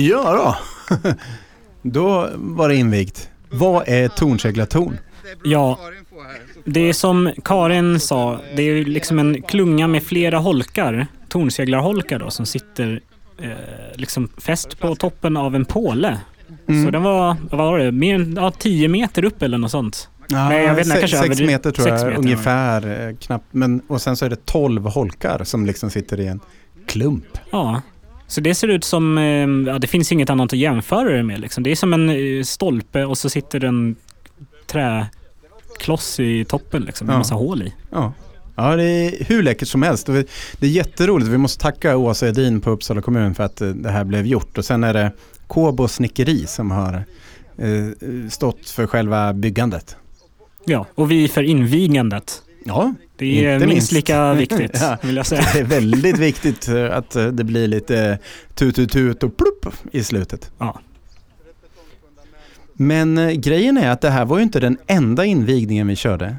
Ja 0.00 0.56
då. 0.90 1.06
Då 1.82 2.28
var 2.34 2.68
det 2.68 2.76
invigt. 2.76 3.30
Vad 3.50 3.88
är 3.88 4.08
tornseglartorn? 4.08 4.98
Ja, 5.44 5.78
det 6.64 6.80
är 6.80 6.92
som 6.92 7.30
Karin 7.44 8.00
sa, 8.00 8.40
det 8.56 8.62
är 8.62 8.84
liksom 8.84 9.18
en 9.18 9.42
klunga 9.42 9.86
med 9.88 10.02
flera 10.02 10.38
holkar, 10.38 11.06
tornseglarholkar 11.28 12.18
då, 12.18 12.30
som 12.30 12.46
sitter 12.46 13.00
eh, 13.42 13.50
liksom 13.94 14.28
fäst 14.38 14.80
på 14.80 14.94
toppen 14.94 15.36
av 15.36 15.54
en 15.54 15.64
påle. 15.64 16.18
Mm. 16.68 16.84
Så 16.84 16.90
den 16.90 17.02
var, 17.02 17.36
vad 17.50 17.58
var 17.70 17.78
det, 17.78 17.92
mer 17.92 18.14
än 18.14 18.34
ja, 18.36 18.50
10 18.50 18.88
meter 18.88 19.24
upp 19.24 19.42
eller 19.42 19.58
något 19.58 19.70
sånt. 19.70 20.08
Ja, 20.28 20.48
Nej, 20.48 20.64
jag 20.64 20.74
vet 20.74 20.86
inte, 20.86 20.94
se- 20.96 21.00
kanske 21.00 21.18
sex 21.18 21.30
överdriv- 21.40 21.46
meter 21.46 21.70
tror 21.70 21.88
jag, 21.88 22.06
meter. 22.06 22.18
ungefär. 22.18 23.08
eh, 23.08 23.16
Knappt. 23.16 23.44
Men, 23.50 23.80
och 23.88 24.02
sen 24.02 24.16
så 24.16 24.24
är 24.24 24.30
det 24.30 24.44
12 24.46 24.84
holkar 24.86 25.44
som 25.44 25.66
liksom 25.66 25.90
sitter 25.90 26.20
i 26.20 26.26
en 26.26 26.40
klump. 26.86 27.38
Ja. 27.50 27.82
Så 28.28 28.40
det 28.40 28.54
ser 28.54 28.68
ut 28.68 28.84
som, 28.84 29.18
eh, 29.18 29.72
ja 29.72 29.78
det 29.78 29.86
finns 29.86 30.12
inget 30.12 30.30
annat 30.30 30.52
att 30.52 30.58
jämföra 30.58 31.16
det 31.16 31.22
med 31.22 31.40
liksom. 31.40 31.62
Det 31.64 31.70
är 31.70 31.76
som 31.76 31.92
en 31.92 32.10
eh, 32.10 32.42
stolpe 32.42 33.04
och 33.04 33.18
så 33.18 33.28
sitter 33.30 33.64
en 33.64 33.96
träkloss 34.66 36.20
i 36.20 36.44
toppen 36.44 36.82
liksom, 36.82 37.06
med 37.06 37.14
Ja. 37.14 37.18
massa 37.18 37.34
hål 37.34 37.62
i. 37.62 37.74
Ja. 37.90 38.12
Ja, 38.58 38.76
det 38.76 38.84
är 38.84 39.24
hur 39.24 39.42
läckert 39.42 39.68
som 39.68 39.82
helst. 39.82 40.06
Det 40.06 40.66
är 40.66 40.70
jätteroligt. 40.70 41.30
Vi 41.30 41.38
måste 41.38 41.62
tacka 41.62 41.96
Åsa 41.96 42.28
Edin 42.28 42.60
på 42.60 42.70
Uppsala 42.70 43.02
kommun 43.02 43.34
för 43.34 43.44
att 43.44 43.60
eh, 43.60 43.68
det 43.68 43.90
här 43.90 44.04
blev 44.04 44.26
gjort. 44.26 44.58
Och 44.58 44.64
sen 44.64 44.84
är 44.84 44.94
det 44.94 45.12
Kåbo 45.46 45.88
snickeri 45.88 46.46
som 46.46 46.70
har 46.70 47.04
stått 48.30 48.70
för 48.70 48.86
själva 48.86 49.32
byggandet. 49.32 49.96
Ja, 50.64 50.86
och 50.94 51.10
vi 51.10 51.28
för 51.28 51.42
invigandet. 51.42 52.42
Ja, 52.64 52.94
Det 53.18 53.46
är 53.46 53.54
inte 53.54 53.66
minst 53.66 53.92
lika 53.92 54.34
viktigt, 54.34 54.78
Ja, 54.80 54.98
vill 55.02 55.16
jag 55.16 55.26
säga. 55.26 55.42
Det 55.52 55.58
är 55.58 55.64
väldigt 55.64 56.18
viktigt 56.18 56.68
eh, 56.68 56.96
att 56.96 57.16
eh, 57.16 57.26
det 57.26 57.44
blir 57.44 57.68
lite 57.68 58.18
tut-tut-tut 58.54 59.22
och 59.22 59.36
plupp 59.36 59.66
i 59.92 60.04
slutet. 60.04 60.50
Ja. 60.58 60.80
Men 62.72 63.18
eh, 63.18 63.30
grejen 63.30 63.78
är 63.78 63.90
att 63.90 64.00
det 64.00 64.10
här 64.10 64.24
var 64.24 64.36
ju 64.36 64.42
inte 64.42 64.60
den 64.60 64.78
enda 64.86 65.24
invigningen 65.24 65.86
vi 65.86 65.96
körde. 65.96 66.36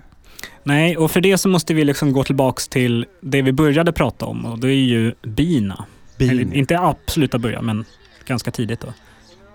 Nej, 0.63 0.97
och 0.97 1.11
för 1.11 1.21
det 1.21 1.37
så 1.37 1.49
måste 1.49 1.73
vi 1.73 1.83
liksom 1.83 2.13
gå 2.13 2.23
tillbaks 2.23 2.67
till 2.67 3.05
det 3.21 3.41
vi 3.41 3.51
började 3.51 3.91
prata 3.91 4.25
om 4.25 4.45
och 4.45 4.59
det 4.59 4.67
är 4.67 4.73
ju 4.73 5.13
bina. 5.21 5.85
Bin. 6.17 6.29
Eller, 6.29 6.55
inte 6.55 6.79
absoluta 6.79 7.39
början, 7.39 7.65
men 7.65 7.85
ganska 8.25 8.51
tidigt 8.51 8.79
då. 8.79 8.93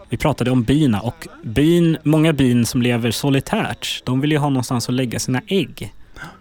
Vi 0.08 0.16
pratade 0.16 0.50
om 0.50 0.62
bina 0.62 1.00
och 1.00 1.28
bin, 1.42 1.96
många 2.02 2.32
bin 2.32 2.66
som 2.66 2.82
lever 2.82 3.10
solitärt, 3.10 4.02
de 4.04 4.20
vill 4.20 4.32
ju 4.32 4.38
ha 4.38 4.48
någonstans 4.48 4.88
att 4.88 4.94
lägga 4.94 5.18
sina 5.18 5.42
ägg. 5.46 5.92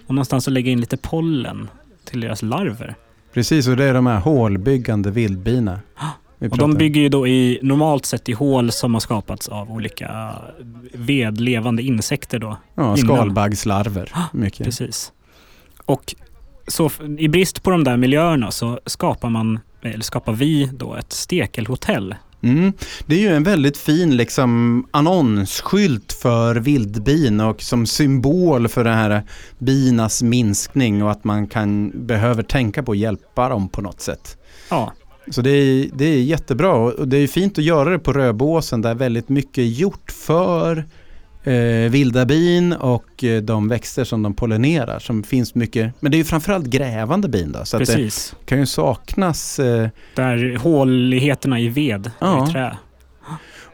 Och 0.07 0.15
någonstans 0.15 0.47
att 0.47 0.53
lägga 0.53 0.71
in 0.71 0.79
lite 0.79 0.97
pollen 0.97 1.69
till 2.03 2.21
deras 2.21 2.41
larver. 2.41 2.95
Precis, 3.33 3.67
och 3.67 3.77
det 3.77 3.83
är 3.83 3.93
de 3.93 4.07
här 4.07 4.19
hålbyggande 4.19 5.11
vildbina. 5.11 5.79
Vi 6.37 6.49
Och 6.49 6.57
de 6.57 6.73
bygger 6.73 7.01
ju 7.01 7.09
då 7.09 7.27
i, 7.27 7.59
normalt 7.61 8.05
sett 8.05 8.29
i 8.29 8.33
hål 8.33 8.71
som 8.71 8.93
har 8.93 9.01
skapats 9.01 9.49
av 9.49 9.71
olika 9.71 10.35
vedlevande 10.93 11.83
insekter 11.83 12.39
då. 12.39 12.57
Ja, 12.75 12.97
skalbaggslarver. 12.97 14.11
Mycket. 14.33 14.65
Precis. 14.65 15.11
Och 15.85 16.15
så 16.67 16.89
i 17.17 17.27
brist 17.27 17.63
på 17.63 17.71
de 17.71 17.83
där 17.83 17.97
miljöerna 17.97 18.51
så 18.51 18.79
skapar 18.85 19.29
man 19.29 19.59
eller 19.81 20.03
skapar 20.03 20.33
vi 20.33 20.69
då 20.73 20.95
ett 20.95 21.13
stekelhotell. 21.13 22.15
Mm. 22.43 22.73
Det 23.05 23.15
är 23.15 23.19
ju 23.19 23.35
en 23.35 23.43
väldigt 23.43 23.77
fin 23.77 24.17
liksom, 24.17 24.83
annonsskylt 24.91 26.13
för 26.13 26.55
vildbin 26.55 27.39
och 27.39 27.61
som 27.61 27.85
symbol 27.85 28.67
för 28.67 28.83
det 28.83 28.93
här 28.93 29.23
binas 29.59 30.23
minskning 30.23 31.03
och 31.03 31.11
att 31.11 31.23
man 31.23 31.47
kan, 31.47 31.91
behöver 32.07 32.43
tänka 32.43 32.83
på 32.83 32.91
att 32.91 32.97
hjälpa 32.97 33.49
dem 33.49 33.69
på 33.69 33.81
något 33.81 34.01
sätt. 34.01 34.37
Ja. 34.69 34.93
Så 35.31 35.41
det 35.41 35.49
är, 35.49 35.89
det 35.93 36.05
är 36.05 36.21
jättebra 36.21 36.73
och 36.73 37.07
det 37.07 37.17
är 37.17 37.27
fint 37.27 37.57
att 37.57 37.63
göra 37.63 37.89
det 37.89 37.99
på 37.99 38.13
Röbåsen 38.13 38.81
där 38.81 38.95
väldigt 38.95 39.29
mycket 39.29 39.57
är 39.57 39.63
gjort 39.63 40.11
för 40.11 40.85
eh, 41.43 41.91
vilda 41.91 42.25
bin 42.25 42.73
och 42.73 43.23
eh, 43.23 43.41
de 43.41 43.67
växter 43.67 44.03
som 44.03 44.23
de 44.23 44.33
pollinerar 44.33 44.99
som 44.99 45.23
finns 45.23 45.55
mycket. 45.55 45.93
Men 45.99 46.11
det 46.11 46.15
är 46.15 46.19
ju 46.19 46.23
framförallt 46.25 46.65
grävande 46.65 47.27
bin 47.29 47.51
då. 47.51 47.65
Så 47.65 47.77
att 47.77 47.79
Precis. 47.79 48.35
det 48.39 48.45
kan 48.45 48.59
ju 48.59 48.65
saknas 48.65 49.59
eh, 49.59 49.89
Där 50.15 50.57
håligheterna 50.57 51.59
i 51.59 51.69
ved, 51.69 52.11
Ja. 52.19 52.47
i 52.47 52.51
trä. 52.51 52.77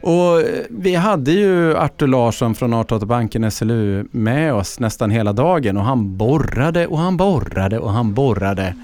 Och 0.00 0.40
eh, 0.40 0.44
vi 0.70 0.94
hade 0.94 1.30
ju 1.32 1.76
Artur 1.76 2.06
Larsson 2.06 2.54
från 2.54 2.74
Artdatabanken 2.74 3.50
SLU 3.50 4.06
med 4.10 4.54
oss 4.54 4.80
nästan 4.80 5.10
hela 5.10 5.32
dagen 5.32 5.76
och 5.76 5.84
han 5.84 6.16
borrade 6.16 6.86
och 6.86 6.98
han 6.98 7.16
borrade 7.16 7.78
och 7.78 7.90
han 7.92 8.14
borrade. 8.14 8.74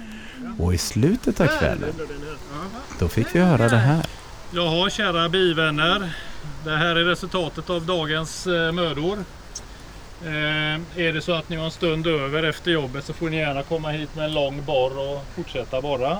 Och 0.59 0.75
i 0.75 0.79
slutet 0.79 1.41
av 1.41 1.47
kvällen, 1.47 1.93
då 2.99 3.09
fick 3.09 3.27
vi 3.35 3.41
höra 3.41 3.69
det 3.69 3.77
här. 3.77 4.07
Jaha, 4.53 4.91
kära 4.91 5.29
bivänner. 5.29 6.15
Det 6.65 6.77
här 6.77 6.97
är 6.97 7.05
resultatet 7.05 7.71
av 7.71 7.87
dagens 7.87 8.47
eh, 8.47 8.73
mödor. 8.73 9.25
Eh, 10.25 10.75
är 10.97 11.13
det 11.13 11.21
så 11.21 11.33
att 11.33 11.49
ni 11.49 11.57
har 11.57 11.65
en 11.65 11.71
stund 11.71 12.07
över 12.07 12.43
efter 12.43 12.71
jobbet 12.71 13.05
så 13.05 13.13
får 13.13 13.31
ni 13.31 13.37
gärna 13.37 13.63
komma 13.63 13.91
hit 13.91 14.15
med 14.17 14.25
en 14.25 14.35
lång 14.35 14.65
borr 14.65 14.99
och 14.99 15.25
fortsätta 15.35 15.81
borra. 15.81 16.19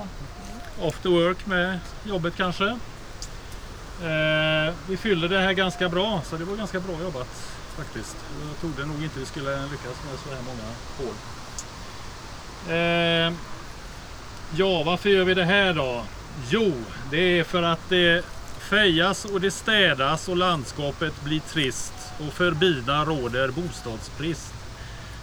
After 0.81 1.09
work 1.09 1.45
med 1.45 1.79
jobbet 2.03 2.33
kanske. 2.37 2.65
Eh, 4.03 4.73
vi 4.87 4.97
fyllde 4.97 5.27
det 5.27 5.39
här 5.39 5.53
ganska 5.53 5.89
bra, 5.89 6.21
så 6.25 6.37
det 6.37 6.45
var 6.45 6.55
ganska 6.55 6.79
bra 6.79 7.01
jobbat 7.03 7.55
faktiskt. 7.77 8.17
Jag 8.49 8.59
trodde 8.59 8.85
nog 8.85 9.03
inte 9.03 9.19
vi 9.19 9.25
skulle 9.25 9.61
lyckas 9.61 10.03
med 10.09 10.19
så 10.23 10.29
här 10.29 10.41
många 10.41 10.67
hål. 10.97 11.15
Eh, 12.69 13.33
ja, 14.55 14.83
varför 14.83 15.09
gör 15.09 15.23
vi 15.23 15.33
det 15.33 15.45
här 15.45 15.73
då? 15.73 16.03
Jo, 16.49 16.73
det 17.11 17.39
är 17.39 17.43
för 17.43 17.63
att 17.63 17.89
det 17.89 18.25
fejas 18.69 19.25
och 19.25 19.41
det 19.41 19.51
städas 19.51 20.29
och 20.29 20.37
landskapet 20.37 21.23
blir 21.23 21.39
trist 21.39 21.93
och 22.27 22.33
för 22.33 22.51
bina 22.51 23.05
råder 23.05 23.47
bostadsbrist. 23.47 24.53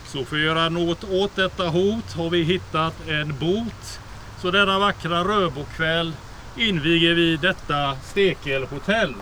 Så 0.07 0.25
för 0.25 0.37
att 0.37 0.43
göra 0.43 0.69
något 0.69 1.05
åt 1.05 1.37
detta 1.37 1.69
hot 1.69 2.13
har 2.13 2.31
vi 2.31 2.43
hittat 2.43 3.09
en 3.09 3.39
bot. 3.39 4.01
Så 4.43 4.51
denna 4.51 4.79
vackra 4.79 5.25
rödbokväll 5.25 6.13
inviger 6.57 7.15
vi 7.15 7.37
detta 7.37 7.97
stekelhotell. 8.05 9.15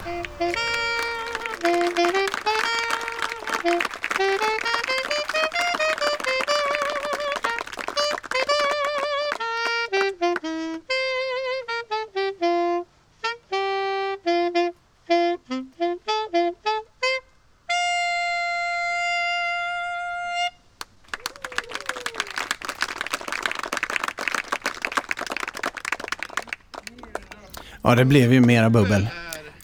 Ja, 27.90 27.96
det 27.96 28.04
blev 28.04 28.32
ju 28.32 28.40
mera 28.40 28.70
bubbel. 28.70 29.06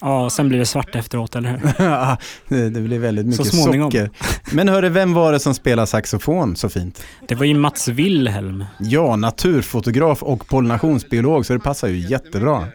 Ja, 0.01 0.29
sen 0.29 0.49
blir 0.49 0.59
det 0.59 0.65
svart 0.65 0.95
efteråt, 0.95 1.35
eller 1.35 1.49
hur? 1.49 1.73
Ja, 1.85 2.17
det, 2.47 2.69
det 2.69 2.81
blev 2.81 3.01
väldigt 3.01 3.25
mycket 3.25 3.47
socker. 3.47 4.09
Men 4.51 4.69
hörru, 4.69 4.89
vem 4.89 5.13
var 5.13 5.31
det 5.31 5.39
som 5.39 5.53
spelade 5.53 5.87
saxofon 5.87 6.55
så 6.55 6.69
fint? 6.69 7.03
Det 7.27 7.35
var 7.35 7.45
ju 7.45 7.53
Mats 7.53 7.87
Wilhelm. 7.87 8.65
Ja, 8.79 9.15
naturfotograf 9.15 10.23
och 10.23 10.47
pollinationsbiolog, 10.47 11.45
så 11.45 11.53
det 11.53 11.59
passar 11.59 11.87
ju 11.87 11.97
jättebra. 11.97 12.67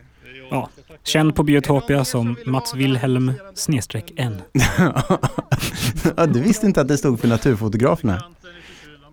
Ja, 0.51 0.69
känd 1.05 1.35
på 1.35 1.43
Biotopia 1.43 2.05
som 2.05 2.37
Mats 2.47 2.75
Wilhelm 2.75 3.33
snedstreck 3.55 4.13
N. 4.17 4.43
ja, 6.17 6.27
du 6.27 6.41
visste 6.41 6.67
inte 6.67 6.81
att 6.81 6.89
det 6.89 6.99
stod 6.99 7.21
för 7.21 7.29
naturfotograferna? 7.29 8.23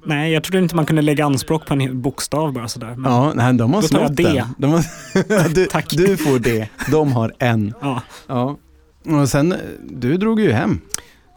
Nej, 0.06 0.32
jag 0.34 0.44
trodde 0.44 0.58
inte 0.58 0.76
man 0.76 0.86
kunde 0.86 1.02
lägga 1.02 1.26
anspråk 1.26 1.66
på 1.66 1.74
en 1.74 2.02
bokstav 2.02 2.54
bara 2.54 2.68
sådär. 2.68 2.96
Men 2.98 3.12
Ja, 3.12 3.34
nej, 3.36 3.54
de 3.54 3.74
har 3.74 3.82
snott 3.82 4.16
den. 4.16 4.46
De 4.58 4.72
har, 4.72 4.84
du, 5.54 5.68
du 6.06 6.18
får 6.18 6.40
det, 6.40 6.70
de 6.92 7.12
har 7.12 7.34
en. 7.40 7.74
Ja. 7.82 8.02
ja. 8.28 8.58
Och 9.06 9.30
sen, 9.30 9.56
du 9.90 10.18
drog 10.18 10.40
ju 10.40 10.52
hem. 10.52 10.82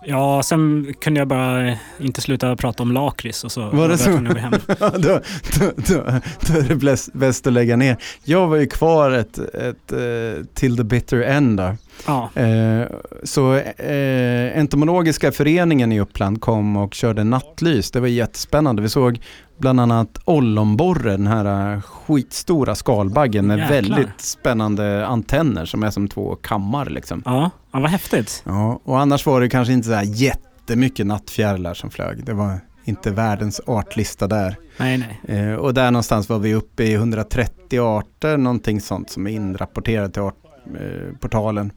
Ja, 0.05 0.43
sen 0.43 0.95
kunde 1.01 1.21
jag 1.21 1.29
bara 1.29 1.75
inte 1.99 2.21
sluta 2.21 2.57
prata 2.57 2.83
om 2.83 2.93
lakrits 2.93 3.45
och 3.45 3.53
så 3.53 3.71
Var 3.71 3.89
det 3.89 3.93
jag 3.93 4.01
så? 4.01 4.11
att 4.11 4.29
gå 4.29 4.35
hem. 4.35 4.53
Då, 4.79 5.21
då, 5.59 5.71
då, 5.77 6.05
då 6.47 6.59
är 6.59 6.69
det 6.69 7.09
bäst, 7.13 7.47
att 7.47 7.53
lägga 7.53 7.77
ner. 7.77 7.97
Jag 8.25 8.47
var 8.47 8.57
ju 8.57 8.67
kvar 8.67 9.11
ett, 9.11 9.39
ett, 9.39 9.93
eh, 9.93 10.45
till 10.55 10.77
the 10.77 10.85
bitter 10.85 11.21
end 11.21 11.57
då. 11.57 11.77
Ja. 12.07 12.31
Eh, 12.35 12.87
så 13.25 13.55
eh, 13.57 14.59
Entomologiska 14.59 15.33
föreningen 15.33 15.93
i 15.93 16.01
Uppland 16.01 16.41
kom 16.41 16.77
och 16.77 16.95
körde 16.95 17.25
nattlys. 17.25 17.91
Det 17.91 18.01
var 18.01 18.09
jättespännande. 18.09 18.83
Vi 18.83 18.89
såg 18.89 19.21
bland 19.63 19.81
annat 19.81 20.19
ollonborre, 20.25 21.11
den 21.11 21.27
här 21.27 21.75
eh, 21.75 21.81
skitstora 21.81 22.75
skalbaggen 22.75 23.47
med 23.47 23.59
Jäklar. 23.59 23.75
väldigt 23.75 24.21
spännande 24.21 25.07
antenner 25.07 25.65
som 25.65 25.83
är 25.83 25.91
som 25.91 26.09
två 26.09 26.37
kammar. 26.37 26.87
Liksom. 26.87 27.23
Ja, 27.25 27.51
ja 27.73 27.81
vad 27.81 27.91
häftigt. 27.91 28.43
Ja, 28.47 28.81
och 28.85 29.01
annars 29.01 29.27
var 29.27 29.41
det 29.41 29.49
kanske 29.49 29.73
inte 29.73 29.89
så 29.89 29.95
här 29.95 30.05
jättemycket 30.05 31.07
nattfjärilar 31.07 31.75
som 31.75 31.91
flög. 31.91 32.25
Det 32.25 32.33
var 32.33 32.61
inte 32.85 33.11
världens 33.11 33.61
artlista 33.67 34.27
där. 34.27 34.57
Nej, 34.77 35.19
nej. 35.27 35.39
Eh, 35.39 35.55
och 35.55 35.75
där 35.75 35.91
någonstans 35.91 36.29
var 36.29 36.39
vi 36.39 36.55
uppe 36.55 36.85
i 36.85 36.95
130 36.95 37.81
arter, 37.81 38.37
någonting 38.37 38.81
sånt 38.81 39.11
som 39.11 39.27
är 39.27 39.31
inrapporterat 39.31 40.13
till 40.13 40.23
artportalen. 40.23 41.73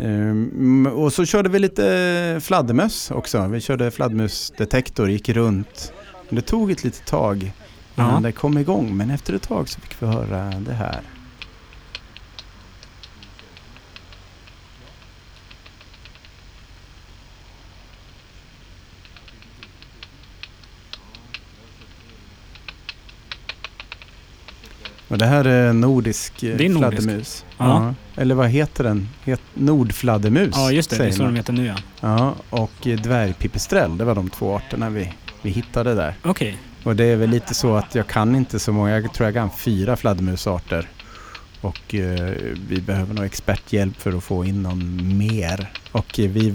Ehm, 0.00 0.86
och 0.86 1.12
så 1.12 1.24
körde 1.24 1.48
vi 1.48 1.58
lite 1.58 2.40
fladdermöss 2.42 3.10
också. 3.10 3.46
Vi 3.46 3.60
körde 3.60 3.90
fladdermusdetektor, 3.90 5.10
gick 5.10 5.28
runt. 5.28 5.92
Det 6.34 6.42
tog 6.42 6.70
ett 6.70 6.84
litet 6.84 7.04
tag 7.06 7.42
innan 7.96 8.14
Ja. 8.14 8.20
det 8.20 8.32
kom 8.32 8.58
igång. 8.58 8.96
Men 8.96 9.10
efter 9.10 9.34
ett 9.34 9.42
tag 9.42 9.68
så 9.68 9.80
fick 9.80 10.02
vi 10.02 10.06
höra 10.06 10.50
det 10.60 10.72
här. 10.74 11.00
Och 25.08 25.18
det 25.18 25.26
här 25.26 25.44
är 25.44 25.72
nordisk 25.72 26.42
eh, 26.42 26.56
Det 26.56 26.64
är 26.64 26.68
nordisk. 26.68 27.02
fladdermus. 27.02 27.44
Ja. 27.58 27.94
Eller 28.16 28.34
vad 28.34 28.48
heter 28.48 28.84
den? 28.84 29.08
Het, 29.24 29.40
nordfladdermus. 29.54 30.50
Ja, 30.56 30.72
just 30.72 30.90
det. 30.90 30.96
Det 30.98 31.04
är 31.06 31.10
så 31.12 31.22
de 31.22 31.36
heter 31.36 31.52
nu 31.52 31.66
ja. 31.66 31.74
Ja, 32.00 32.34
och 32.50 32.86
eh, 32.86 33.00
dvärgpipistrell. 33.00 33.98
Det 33.98 34.04
var 34.04 34.14
de 34.14 34.30
två 34.30 34.56
arterna 34.56 34.90
vi, 34.90 35.12
vi 35.42 35.50
hittade 35.50 35.94
där. 35.94 36.14
Okej. 36.22 36.56
Och 36.84 36.96
det 36.96 37.04
är 37.04 37.16
väl 37.16 37.30
lite 37.30 37.54
så 37.54 37.74
att 37.76 37.94
jag 37.94 38.06
kan 38.06 38.34
inte 38.36 38.58
så 38.58 38.72
många. 38.72 38.90
Jag 39.00 39.12
tror 39.14 39.26
jag 39.26 39.34
kan 39.34 39.50
fyra 39.58 39.96
fladdermusarter. 39.96 40.88
Och 41.60 41.94
eh, 41.94 42.32
vi 42.68 42.80
behöver 42.80 43.14
nog 43.14 43.24
experthjälp 43.24 43.96
för 44.00 44.12
att 44.16 44.24
få 44.24 44.44
in 44.44 44.62
någon 44.62 45.18
mer. 45.18 45.70
Och 45.92 46.20
eh, 46.20 46.30
vi, 46.30 46.54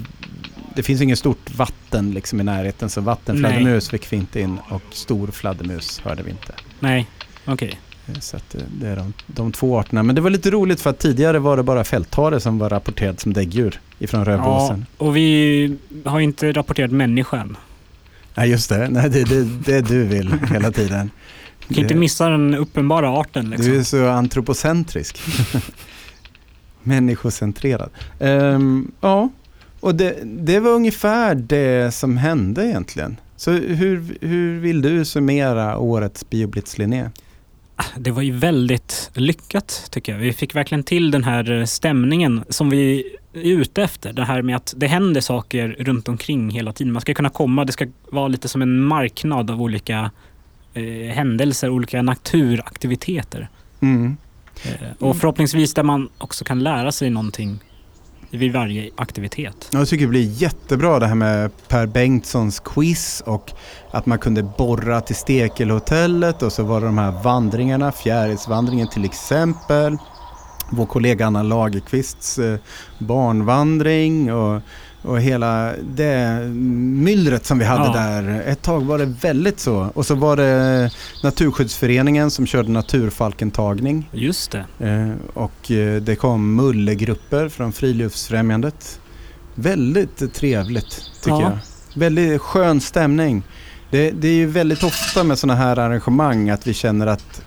det 0.76 0.84
finns 0.84 1.02
inget 1.02 1.20
stort 1.20 1.56
vatten 1.56 2.12
liksom 2.12 2.40
i 2.40 2.44
närheten 2.44 2.90
så 2.90 3.02
vattenfladdermus 3.02 3.90
fick 3.90 4.14
vi 4.14 4.18
inte 4.18 4.42
in 4.42 4.60
och 4.70 4.82
stor 4.92 5.28
fladdermus 5.28 6.00
hörde 6.04 6.24
vi 6.24 6.32
inte. 6.32 6.54
Nej, 6.80 7.08
okej. 7.46 7.80
Eh, 8.08 8.20
Så 8.20 8.38
eh, 8.38 8.42
det 8.80 8.88
är 8.88 8.96
de, 8.96 9.14
de 9.28 9.52
två 9.52 9.80
arterna. 9.80 10.04
Men 10.04 10.16
det 10.16 10.22
var 10.22 10.30
lite 10.30 10.52
roligt 10.52 10.82
för 10.82 10.90
att 10.90 11.00
tidigare 11.00 11.40
var 11.40 11.58
det 11.58 11.64
bara 11.64 11.84
fälthare 11.84 12.40
som 12.40 12.58
var 12.58 12.70
rapporterat 12.70 13.20
som 13.20 13.34
däggdjur 13.34 13.80
ifrån 14.00 14.20
Ja, 14.20 14.28
Rödåsen. 14.32 14.86
och 14.98 15.16
vi 15.16 15.78
har 16.06 16.20
inte 16.20 16.52
rapporterat 16.52 16.92
människan. 16.92 17.58
Nej 18.38 18.50
just 18.50 18.70
det, 18.70 18.90
Nej, 18.90 19.10
det 19.10 19.22
är 19.22 19.26
det, 19.26 19.44
det 19.66 19.82
du 19.82 20.04
vill 20.04 20.34
hela 20.52 20.72
tiden. 20.72 21.12
Vi 21.68 21.76
kan 21.76 21.84
inte 21.84 21.96
missa 21.96 22.30
den 22.30 22.56
uppenbara 22.56 23.10
arten 23.10 23.50
liksom. 23.50 23.72
Du 23.72 23.80
är 23.80 23.84
så 23.84 24.08
antropocentrisk. 24.08 25.22
Människocentrerad. 26.84 27.90
Ehm, 28.20 28.92
ja, 29.02 29.30
och 29.80 29.96
det, 29.96 30.18
det 30.24 30.60
var 30.60 30.72
ungefär 30.72 31.36
det 31.36 31.94
som 31.94 32.18
hände 32.18 32.66
egentligen. 32.66 33.18
Så 33.36 33.52
hur, 33.52 34.18
hur 34.22 34.60
vill 34.60 34.82
du 34.82 35.06
summera 35.06 35.78
årets 35.78 36.30
Bioblitz 36.30 36.78
Linné? 36.78 37.10
Det 37.98 38.12
var 38.12 38.22
ju 38.22 38.32
väldigt 38.32 39.12
lyckat 39.14 39.88
tycker 39.90 40.12
jag. 40.12 40.20
Vi 40.20 40.34
fick 40.34 40.56
verkligen 40.56 40.84
till 40.84 41.12
den 41.12 41.24
här 41.24 41.52
eh, 41.52 41.66
stämningen 41.66 42.44
som 42.50 42.70
vi 42.70 43.04
är 43.40 43.58
ute 43.58 43.84
efter. 43.84 44.14
Det 44.14 44.24
här 44.24 44.42
med 44.42 44.56
att 44.56 44.74
det 44.78 44.88
händer 44.88 45.22
saker 45.22 45.76
runt 45.80 46.08
omkring 46.08 46.50
hela 46.50 46.74
tiden. 46.74 46.94
Man 46.94 47.02
ska 47.02 47.14
kunna 47.14 47.30
komma, 47.30 47.66
det 47.66 47.72
ska 47.72 47.88
vara 48.12 48.28
lite 48.28 48.48
som 48.48 48.62
en 48.62 48.82
marknad 48.82 49.52
av 49.52 49.62
olika 49.62 50.12
eh, 50.74 51.14
händelser, 51.14 51.70
olika 51.70 52.02
naturaktiviteter. 52.02 53.50
Mm. 53.80 54.18
Eh, 54.66 54.72
Och 55.00 55.18
förhoppningsvis 55.18 55.74
där 55.74 55.84
man 55.84 56.10
också 56.18 56.46
kan 56.46 56.64
lära 56.64 56.92
sig 56.92 57.10
någonting 57.10 57.60
vid 58.30 58.54
varje 58.54 58.90
aktivitet. 58.96 59.70
Jag 59.72 59.88
tycker 59.88 60.06
det 60.06 60.10
blir 60.10 60.42
jättebra 60.42 61.00
det 61.00 61.08
här 61.08 61.16
med 61.16 61.52
Per 61.68 61.86
Bengtssons 61.86 62.60
quiz 62.60 63.24
och 63.26 63.52
att 63.92 64.06
man 64.06 64.20
kunde 64.20 64.44
borra 64.44 65.02
till 65.02 65.16
Stekelhotellet 65.16 66.44
och 66.44 66.52
så 66.54 66.64
var 66.64 66.80
det 66.80 66.86
de 66.86 66.98
här 66.98 67.12
vandringarna, 67.24 67.92
Fjärilsvandringen 67.92 68.88
till 68.88 69.06
exempel. 69.06 69.98
Vår 70.72 70.86
kollega 70.86 71.26
Anna 71.26 71.44
Lagerqvists 71.44 72.40
eh, 72.40 72.60
barnvandring 73.00 74.34
och, 74.34 74.62
och 75.02 75.22
hela 75.22 75.74
det 75.96 76.40
myllret 77.04 77.46
som 77.46 77.60
vi 77.60 77.66
hade 77.66 77.86
Ja. 77.86 77.94
där. 77.94 78.42
Ett 78.46 78.62
tag 78.62 78.82
var 78.86 78.98
det 78.98 79.06
väldigt 79.06 79.60
så. 79.60 79.90
Och 79.94 80.06
så 80.06 80.16
var 80.16 80.38
det 80.38 80.92
Naturskyddsföreningen 81.24 82.32
som 82.32 82.46
körde 82.46 82.72
naturfalkentagning. 82.72 84.10
Just 84.14 84.52
det. 84.52 84.66
Eh, 84.88 85.12
och 85.34 85.72
eh, 85.72 86.02
det 86.02 86.16
kom 86.16 86.56
mullegrupper 86.56 87.50
från 87.50 87.72
Friluftsfrämjandet. 87.74 89.00
Väldigt 89.56 90.34
trevligt 90.34 91.02
tycker 91.24 91.30
Ja. 91.42 91.42
jag. 91.42 91.58
Väldigt 92.00 92.42
skön 92.42 92.82
stämning. 92.82 93.44
Det, 93.92 94.12
det 94.12 94.28
är 94.28 94.34
ju 94.34 94.46
väldigt 94.46 94.84
ofta 94.84 95.24
med 95.24 95.40
sådana 95.40 95.60
här 95.60 95.80
arrangemang 95.80 96.50
att 96.50 96.68
vi 96.68 96.74
känner 96.74 97.08
att 97.08 97.42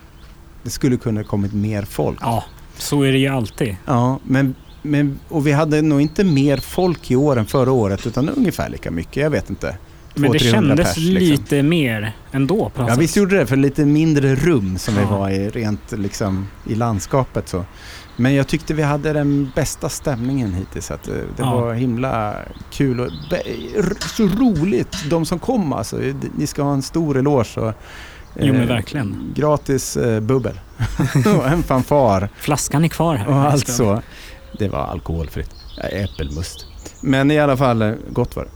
det 0.62 0.70
skulle 0.70 0.96
kunna 0.96 1.24
kommit 1.24 1.52
mer 1.52 1.82
folk. 1.82 2.18
Ja, 2.22 2.44
så 2.82 3.02
är 3.02 3.12
det 3.12 3.18
ju 3.18 3.28
alltid. 3.28 3.76
Ja, 3.86 4.18
men, 4.24 4.54
men, 4.82 5.18
och 5.28 5.46
vi 5.46 5.52
hade 5.52 5.82
nog 5.82 6.00
inte 6.00 6.24
mer 6.24 6.56
folk 6.56 7.10
i 7.10 7.16
år 7.16 7.38
än 7.38 7.46
förra 7.46 7.72
året 7.72 8.06
utan 8.06 8.28
ungefär 8.28 8.68
lika 8.68 8.90
mycket. 8.90 9.16
Jag 9.16 9.30
vet 9.30 9.50
inte. 9.50 9.76
Men 10.14 10.32
det 10.32 10.38
200-300 10.38 10.50
kändes 10.52 10.88
pers, 10.94 10.96
liksom. 10.96 11.28
lite 11.30 11.62
mer 11.62 12.12
ändå 12.32 12.56
på 12.56 12.80
något 12.82 12.88
Ja 12.90 12.94
sätt. 12.94 13.02
visst 13.02 13.16
gjorde 13.16 13.36
det, 13.38 13.46
för 13.46 13.56
lite 13.56 13.84
mindre 13.84 14.34
rum 14.34 14.78
som 14.78 14.94
vi 14.94 15.00
Ja. 15.00 15.18
var 15.18 15.30
i 15.30 15.48
rent 15.50 15.92
liksom 15.92 16.46
i 16.68 16.74
landskapet 16.74 17.48
så. 17.48 17.64
Men 18.16 18.34
jag 18.34 18.46
tyckte 18.48 18.74
vi 18.74 18.82
hade 18.82 19.12
den 19.12 19.50
bästa 19.54 19.88
stämningen 19.88 20.54
hittills. 20.54 20.90
Att 20.90 21.08
eh, 21.08 21.14
det 21.14 21.22
Ja. 21.42 21.60
var 21.60 21.74
himla 21.74 22.34
kul 22.72 23.00
och 23.00 23.10
så 24.16 24.22
roligt. 24.26 24.96
De 25.10 25.26
som 25.26 25.38
kom 25.38 25.72
alltså. 25.72 25.96
Ni 26.36 26.46
ska 26.46 26.62
ha 26.62 26.72
en 26.72 26.82
stor 26.82 27.18
eloge. 27.18 27.60
Och, 27.60 27.72
Jo, 28.38 28.52
men 28.52 28.62
eh, 28.62 28.68
verkligen. 28.68 29.32
Gratis 29.36 29.96
eh, 29.96 30.20
bubbel. 30.20 30.60
och 31.38 31.46
en 31.48 31.62
fanfar. 31.62 32.28
Flaskan 32.36 32.84
är 32.84 32.88
kvar 32.88 33.14
här. 33.14 33.28
Och 33.28 33.34
allt 33.34 33.68
så. 33.68 34.02
Det 34.58 34.68
var 34.68 34.78
alkoholfritt. 34.78 35.50
Ja, 35.76 35.82
Äppelmust. 35.82 36.66
Men 37.02 37.30
i 37.30 37.38
alla 37.38 37.56
fall, 37.56 37.82
eh, 37.82 37.92
gott 38.12 38.36
var 38.36 38.44
det. 38.44 38.50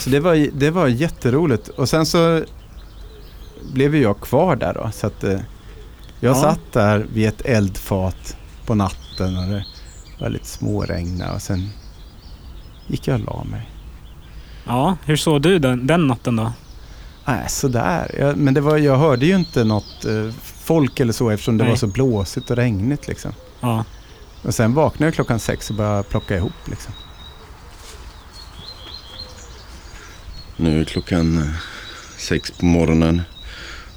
Så 0.00 0.10
det 0.10 0.20
var, 0.20 0.48
det 0.52 0.70
var 0.70 0.86
jätteroligt. 0.88 1.68
Och 1.68 1.88
sen 1.88 2.06
så 2.06 2.42
blev 3.72 3.94
ju 3.94 4.02
jag 4.02 4.20
kvar 4.20 4.56
där 4.56 4.74
då. 4.74 4.90
Så 4.92 5.06
att 5.06 5.24
eh, 5.24 5.30
jag 6.20 6.30
Ja. 6.30 6.34
satt 6.34 6.72
där 6.72 7.06
vid 7.14 7.28
ett 7.28 7.40
eldfat 7.40 8.36
på 8.66 8.74
natten 8.74 9.36
och 9.36 9.44
det 9.48 9.64
var 10.20 10.28
lite 10.28 10.46
småregna 10.46 11.32
och 11.32 11.42
sen 11.42 11.70
gick 12.86 13.08
jag 13.08 13.14
och 13.20 13.26
la 13.26 13.44
mig. 13.44 13.70
Ja, 14.66 14.96
hur 15.04 15.16
såg 15.16 15.42
du 15.42 15.58
den, 15.58 15.86
den 15.86 16.06
natten 16.06 16.36
då? 16.36 16.52
Nej, 17.28 17.48
sådär. 17.48 18.14
Jag, 18.18 18.36
men 18.36 18.54
det 18.54 18.60
var, 18.60 18.76
jag 18.76 18.96
hörde 18.96 19.26
ju 19.26 19.36
inte 19.36 19.64
något 19.64 20.04
eh, 20.04 20.30
folk 20.42 21.00
eller 21.00 21.12
så 21.12 21.30
eftersom 21.30 21.58
det 21.58 21.64
Nej. 21.64 21.70
var 21.70 21.76
så 21.76 21.86
blåsigt 21.86 22.50
och 22.50 22.56
regnigt 22.56 23.08
liksom. 23.08 23.32
Ja. 23.60 23.84
Och 24.42 24.54
sen 24.54 24.74
vaknade 24.74 25.04
jag 25.04 25.14
klockan 25.14 25.38
sex 25.38 25.70
och 25.70 25.76
började 25.76 26.02
plocka 26.02 26.36
ihop 26.36 26.68
liksom. 26.70 26.92
Nu 30.56 30.80
är 30.80 30.84
klockan 30.84 31.38
eh, 31.38 31.48
sex 32.16 32.50
på 32.50 32.64
morgonen 32.64 33.22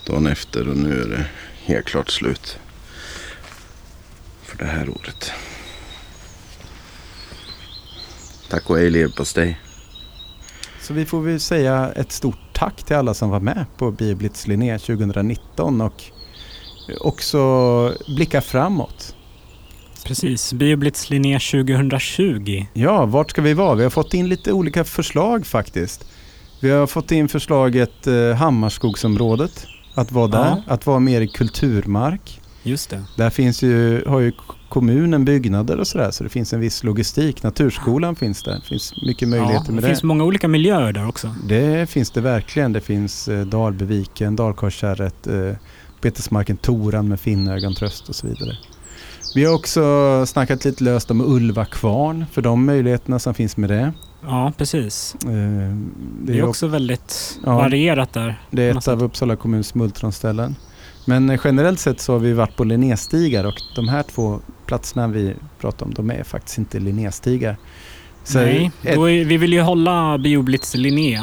dagen 0.06 0.28
efter 0.28 0.70
och 0.70 0.78
nu 0.78 1.02
är 1.02 1.08
det 1.08 1.26
helt 1.66 1.86
klart 1.86 2.10
slut 2.10 2.60
för 4.44 4.58
det 4.58 4.66
här 4.66 4.90
året. 4.90 5.32
Tack 8.50 8.70
och 8.70 8.78
hej 8.78 8.90
leverpastej. 8.90 9.60
Så 10.82 10.94
vi 10.94 11.06
får 11.06 11.22
väl 11.22 11.40
säga 11.40 11.92
ett 11.96 12.12
stort 12.12 12.49
tack 12.60 12.84
till 12.84 12.96
alla 12.96 13.14
som 13.14 13.30
var 13.30 13.40
med 13.40 13.66
på 13.78 13.92
Bioblitz 13.92 14.48
Linné 14.48 14.80
2019 14.80 15.82
och 15.82 16.04
också 17.02 17.40
blicka 18.16 18.42
framåt. 18.42 19.16
Precis, 20.06 20.54
Bioblitz 20.54 21.10
Linné 21.10 21.40
2020. 21.40 22.66
Ja, 22.74 23.06
vart 23.06 23.30
ska 23.32 23.42
vi 23.42 23.54
vara? 23.54 23.76
Vi 23.76 23.84
har 23.84 23.90
fått 23.90 24.14
in 24.14 24.30
lite 24.30 24.52
olika 24.54 24.84
förslag 24.84 25.46
faktiskt. 25.46 26.06
Vi 26.62 26.70
har 26.70 26.88
fått 26.88 27.12
in 27.12 27.28
förslaget 27.30 28.08
eh, 28.08 28.34
Hammarskogsområdet. 28.36 29.68
Att 29.96 30.12
vara 30.12 30.28
där, 30.28 30.64
Ja. 30.68 30.74
att 30.74 30.86
vara 30.86 31.00
mer 31.00 31.22
i 31.22 31.28
kulturmark. 31.28 32.42
Just 32.64 32.90
det. 32.90 33.04
Där 33.18 33.30
finns 33.30 33.62
ju, 33.64 34.04
har 34.08 34.20
ju 34.20 34.32
kommunen 34.70 35.26
byggnader 35.26 35.78
och 35.78 35.88
sådär 35.88 36.12
så 36.12 36.24
det 36.24 36.30
finns 36.30 36.54
en 36.54 36.60
viss 36.60 36.84
logistik. 36.84 37.44
Naturskolan 37.44 38.16
finns 38.16 38.44
där. 38.44 38.56
Det 38.56 38.62
finns 38.68 38.94
mycket 39.02 39.28
möjligheter 39.28 39.66
ja, 39.68 39.72
med 39.72 39.84
det 39.84 39.88
det. 39.88 39.94
finns 39.94 40.04
många 40.04 40.24
olika 40.24 40.48
miljöer 40.48 40.94
där 40.94 41.08
också. 41.08 41.36
Det 41.48 41.90
finns 41.90 42.12
det 42.12 42.22
verkligen. 42.22 42.74
Det 42.74 42.82
finns 42.82 43.28
eh, 43.28 43.46
Dalbyviken, 43.46 44.36
Dalkarlskärret, 44.36 45.28
eh, 45.28 45.52
betesmarken 46.02 46.58
Toran 46.58 47.08
med 47.08 47.20
Finnögon, 47.20 47.76
Tröst 47.76 48.10
och 48.10 48.16
så 48.16 48.28
vidare. 48.28 48.58
Vi 49.36 49.46
har 49.46 49.56
också 49.56 49.82
snackat 50.26 50.66
lite 50.66 50.84
löst 50.84 51.12
om 51.12 51.22
Ulva 51.22 51.66
kvarn 51.66 52.26
för 52.32 52.42
de 52.42 52.66
möjligheterna 52.66 53.20
som 53.20 53.34
finns 53.34 53.58
med 53.58 53.70
det. 53.70 53.94
Ja, 54.26 54.54
precis. 54.58 55.16
Eh, 55.24 55.30
Det 56.24 56.38
är 56.38 56.44
ock- 56.44 56.50
också 56.50 56.68
väldigt 56.68 57.40
Ja. 57.46 57.56
varierat 57.58 58.14
där. 58.14 58.42
Det 58.52 58.64
är 58.64 58.78
ett 58.78 58.88
av 58.88 59.04
Uppsala 59.04 59.36
kommuns 59.36 59.68
smultronställen. 59.68 60.56
Men 61.10 61.38
generellt 61.44 61.80
sett 61.80 62.02
så 62.02 62.14
har 62.14 62.20
vi 62.20 62.34
varit 62.34 62.56
på 62.56 62.64
Linnéstigar 62.64 63.44
och 63.44 63.54
de 63.76 63.88
här 63.90 64.04
två 64.04 64.40
platserna 64.66 65.08
vi 65.08 65.34
pratar 65.60 65.86
om, 65.86 65.94
de 65.94 66.12
är 66.12 66.24
faktiskt 66.24 66.58
inte 66.58 66.80
Linnéstigar. 66.80 67.58
Så 68.24 68.38
Nej, 68.40 68.72
ett- 68.84 68.98
är, 68.98 69.26
vi 69.26 69.38
vill 69.38 69.54
ju 69.54 69.62
hålla 69.62 70.18
Bioblitz 70.18 70.76
Linné 70.76 71.22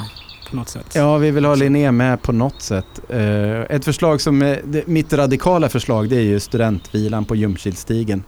på 0.51 0.57
något 0.57 0.69
sätt. 0.69 0.93
Ja, 0.95 1.17
vi 1.19 1.31
vill 1.31 1.45
ha 1.45 1.55
Linné 1.55 1.91
med 1.93 2.23
på 2.23 2.33
något 2.33 2.63
sätt. 2.63 2.87
Eh, 3.09 3.61
ett 3.61 3.85
förslag 3.85 4.21
som, 4.21 4.43
är, 4.43 4.61
det, 4.65 4.87
mitt 4.87 5.13
radikala 5.13 5.69
förslag 5.69 6.09
det 6.09 6.17
är 6.17 6.21
ju 6.23 6.41
studentvilan 6.41 7.25
på 7.25 7.37
Ljungskilsstigen. 7.37 8.23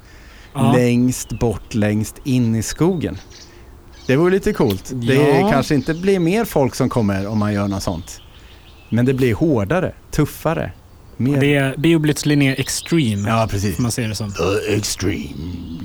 Ja. 0.54 0.72
Längst 0.72 1.38
bort, 1.40 1.74
längst 1.74 2.20
in 2.24 2.54
i 2.54 2.62
skogen. 2.62 3.18
Det 4.06 4.16
vore 4.16 4.30
lite 4.30 4.52
coolt. 4.52 4.90
Det 4.94 5.14
Ja. 5.14 5.50
kanske 5.50 5.74
inte 5.74 5.94
blir 5.94 6.18
mer 6.18 6.44
folk 6.44 6.74
som 6.74 6.88
kommer 6.88 7.26
om 7.26 7.38
man 7.38 7.52
gör 7.52 7.68
något 7.68 7.82
sånt. 7.82 8.20
Men 8.88 9.04
det 9.06 9.14
blir 9.14 9.34
hårdare, 9.34 9.92
tuffare. 10.10 10.72
Mer... 11.18 11.40
Det 11.40 11.54
är 11.54 11.76
Bioblitz 11.76 12.26
Linné 12.26 12.54
Extreme. 12.54 13.28
Ja, 13.28 13.48
precis. 13.50 13.78
Man 13.78 13.92
säga 13.92 14.08
det 14.08 14.14
som. 14.14 14.32
extreme. 14.68 15.34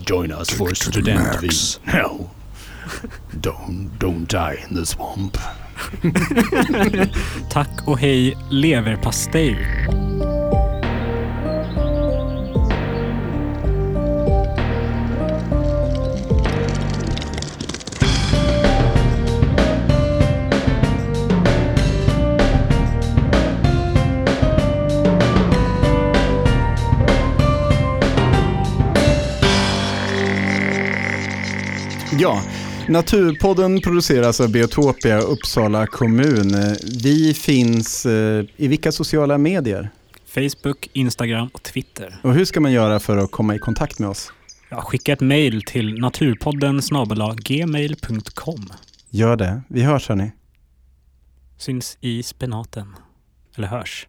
Join 0.05 0.31
us 0.31 0.49
for 0.49 0.73
student 0.73 1.41
No. 1.83 2.29
Don't, 3.31 3.89
don't 3.99 4.27
die 4.27 4.63
in 4.69 4.75
the 4.75 4.85
swamp. 4.85 5.37
Tack 7.49 7.87
och 7.87 7.99
hej 7.99 8.37
leverpastej. 8.51 9.57
Ja, 32.23 32.41
Naturpodden 32.89 33.81
produceras 33.81 34.41
av 34.41 34.51
Biotopia 34.51 35.19
Uppsala 35.19 35.87
kommun. 35.87 36.51
Vi 37.03 37.33
finns 37.33 38.05
eh, 38.05 38.45
i 38.57 38.67
vilka 38.67 38.91
sociala 38.91 39.37
medier? 39.37 39.89
Facebook, 40.25 40.89
Instagram 40.93 41.49
och 41.53 41.63
Twitter. 41.63 42.19
Och 42.21 42.33
hur 42.33 42.45
ska 42.45 42.59
man 42.59 42.71
göra 42.71 42.99
för 42.99 43.17
att 43.17 43.31
komma 43.31 43.55
i 43.55 43.59
kontakt 43.59 43.99
med 43.99 44.09
oss? 44.09 44.33
Ja, 44.69 44.81
skicka 44.81 45.13
ett 45.13 45.21
mejl 45.21 45.61
till 45.61 45.99
naturpodden 45.99 46.81
gmail.com. 47.35 48.69
Gör 49.09 49.35
det. 49.35 49.61
Vi 49.67 49.81
hörs 49.81 50.09
hörni. 50.09 50.31
Syns 51.57 51.97
i 52.01 52.23
spenaten. 52.23 52.95
Eller 53.55 53.67
hörs 53.67 54.07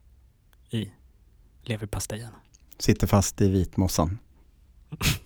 i 0.70 0.88
leverpastejen. 1.62 2.30
Sitter 2.78 3.06
fast 3.06 3.40
i 3.40 3.48
vitmossan. 3.48 4.18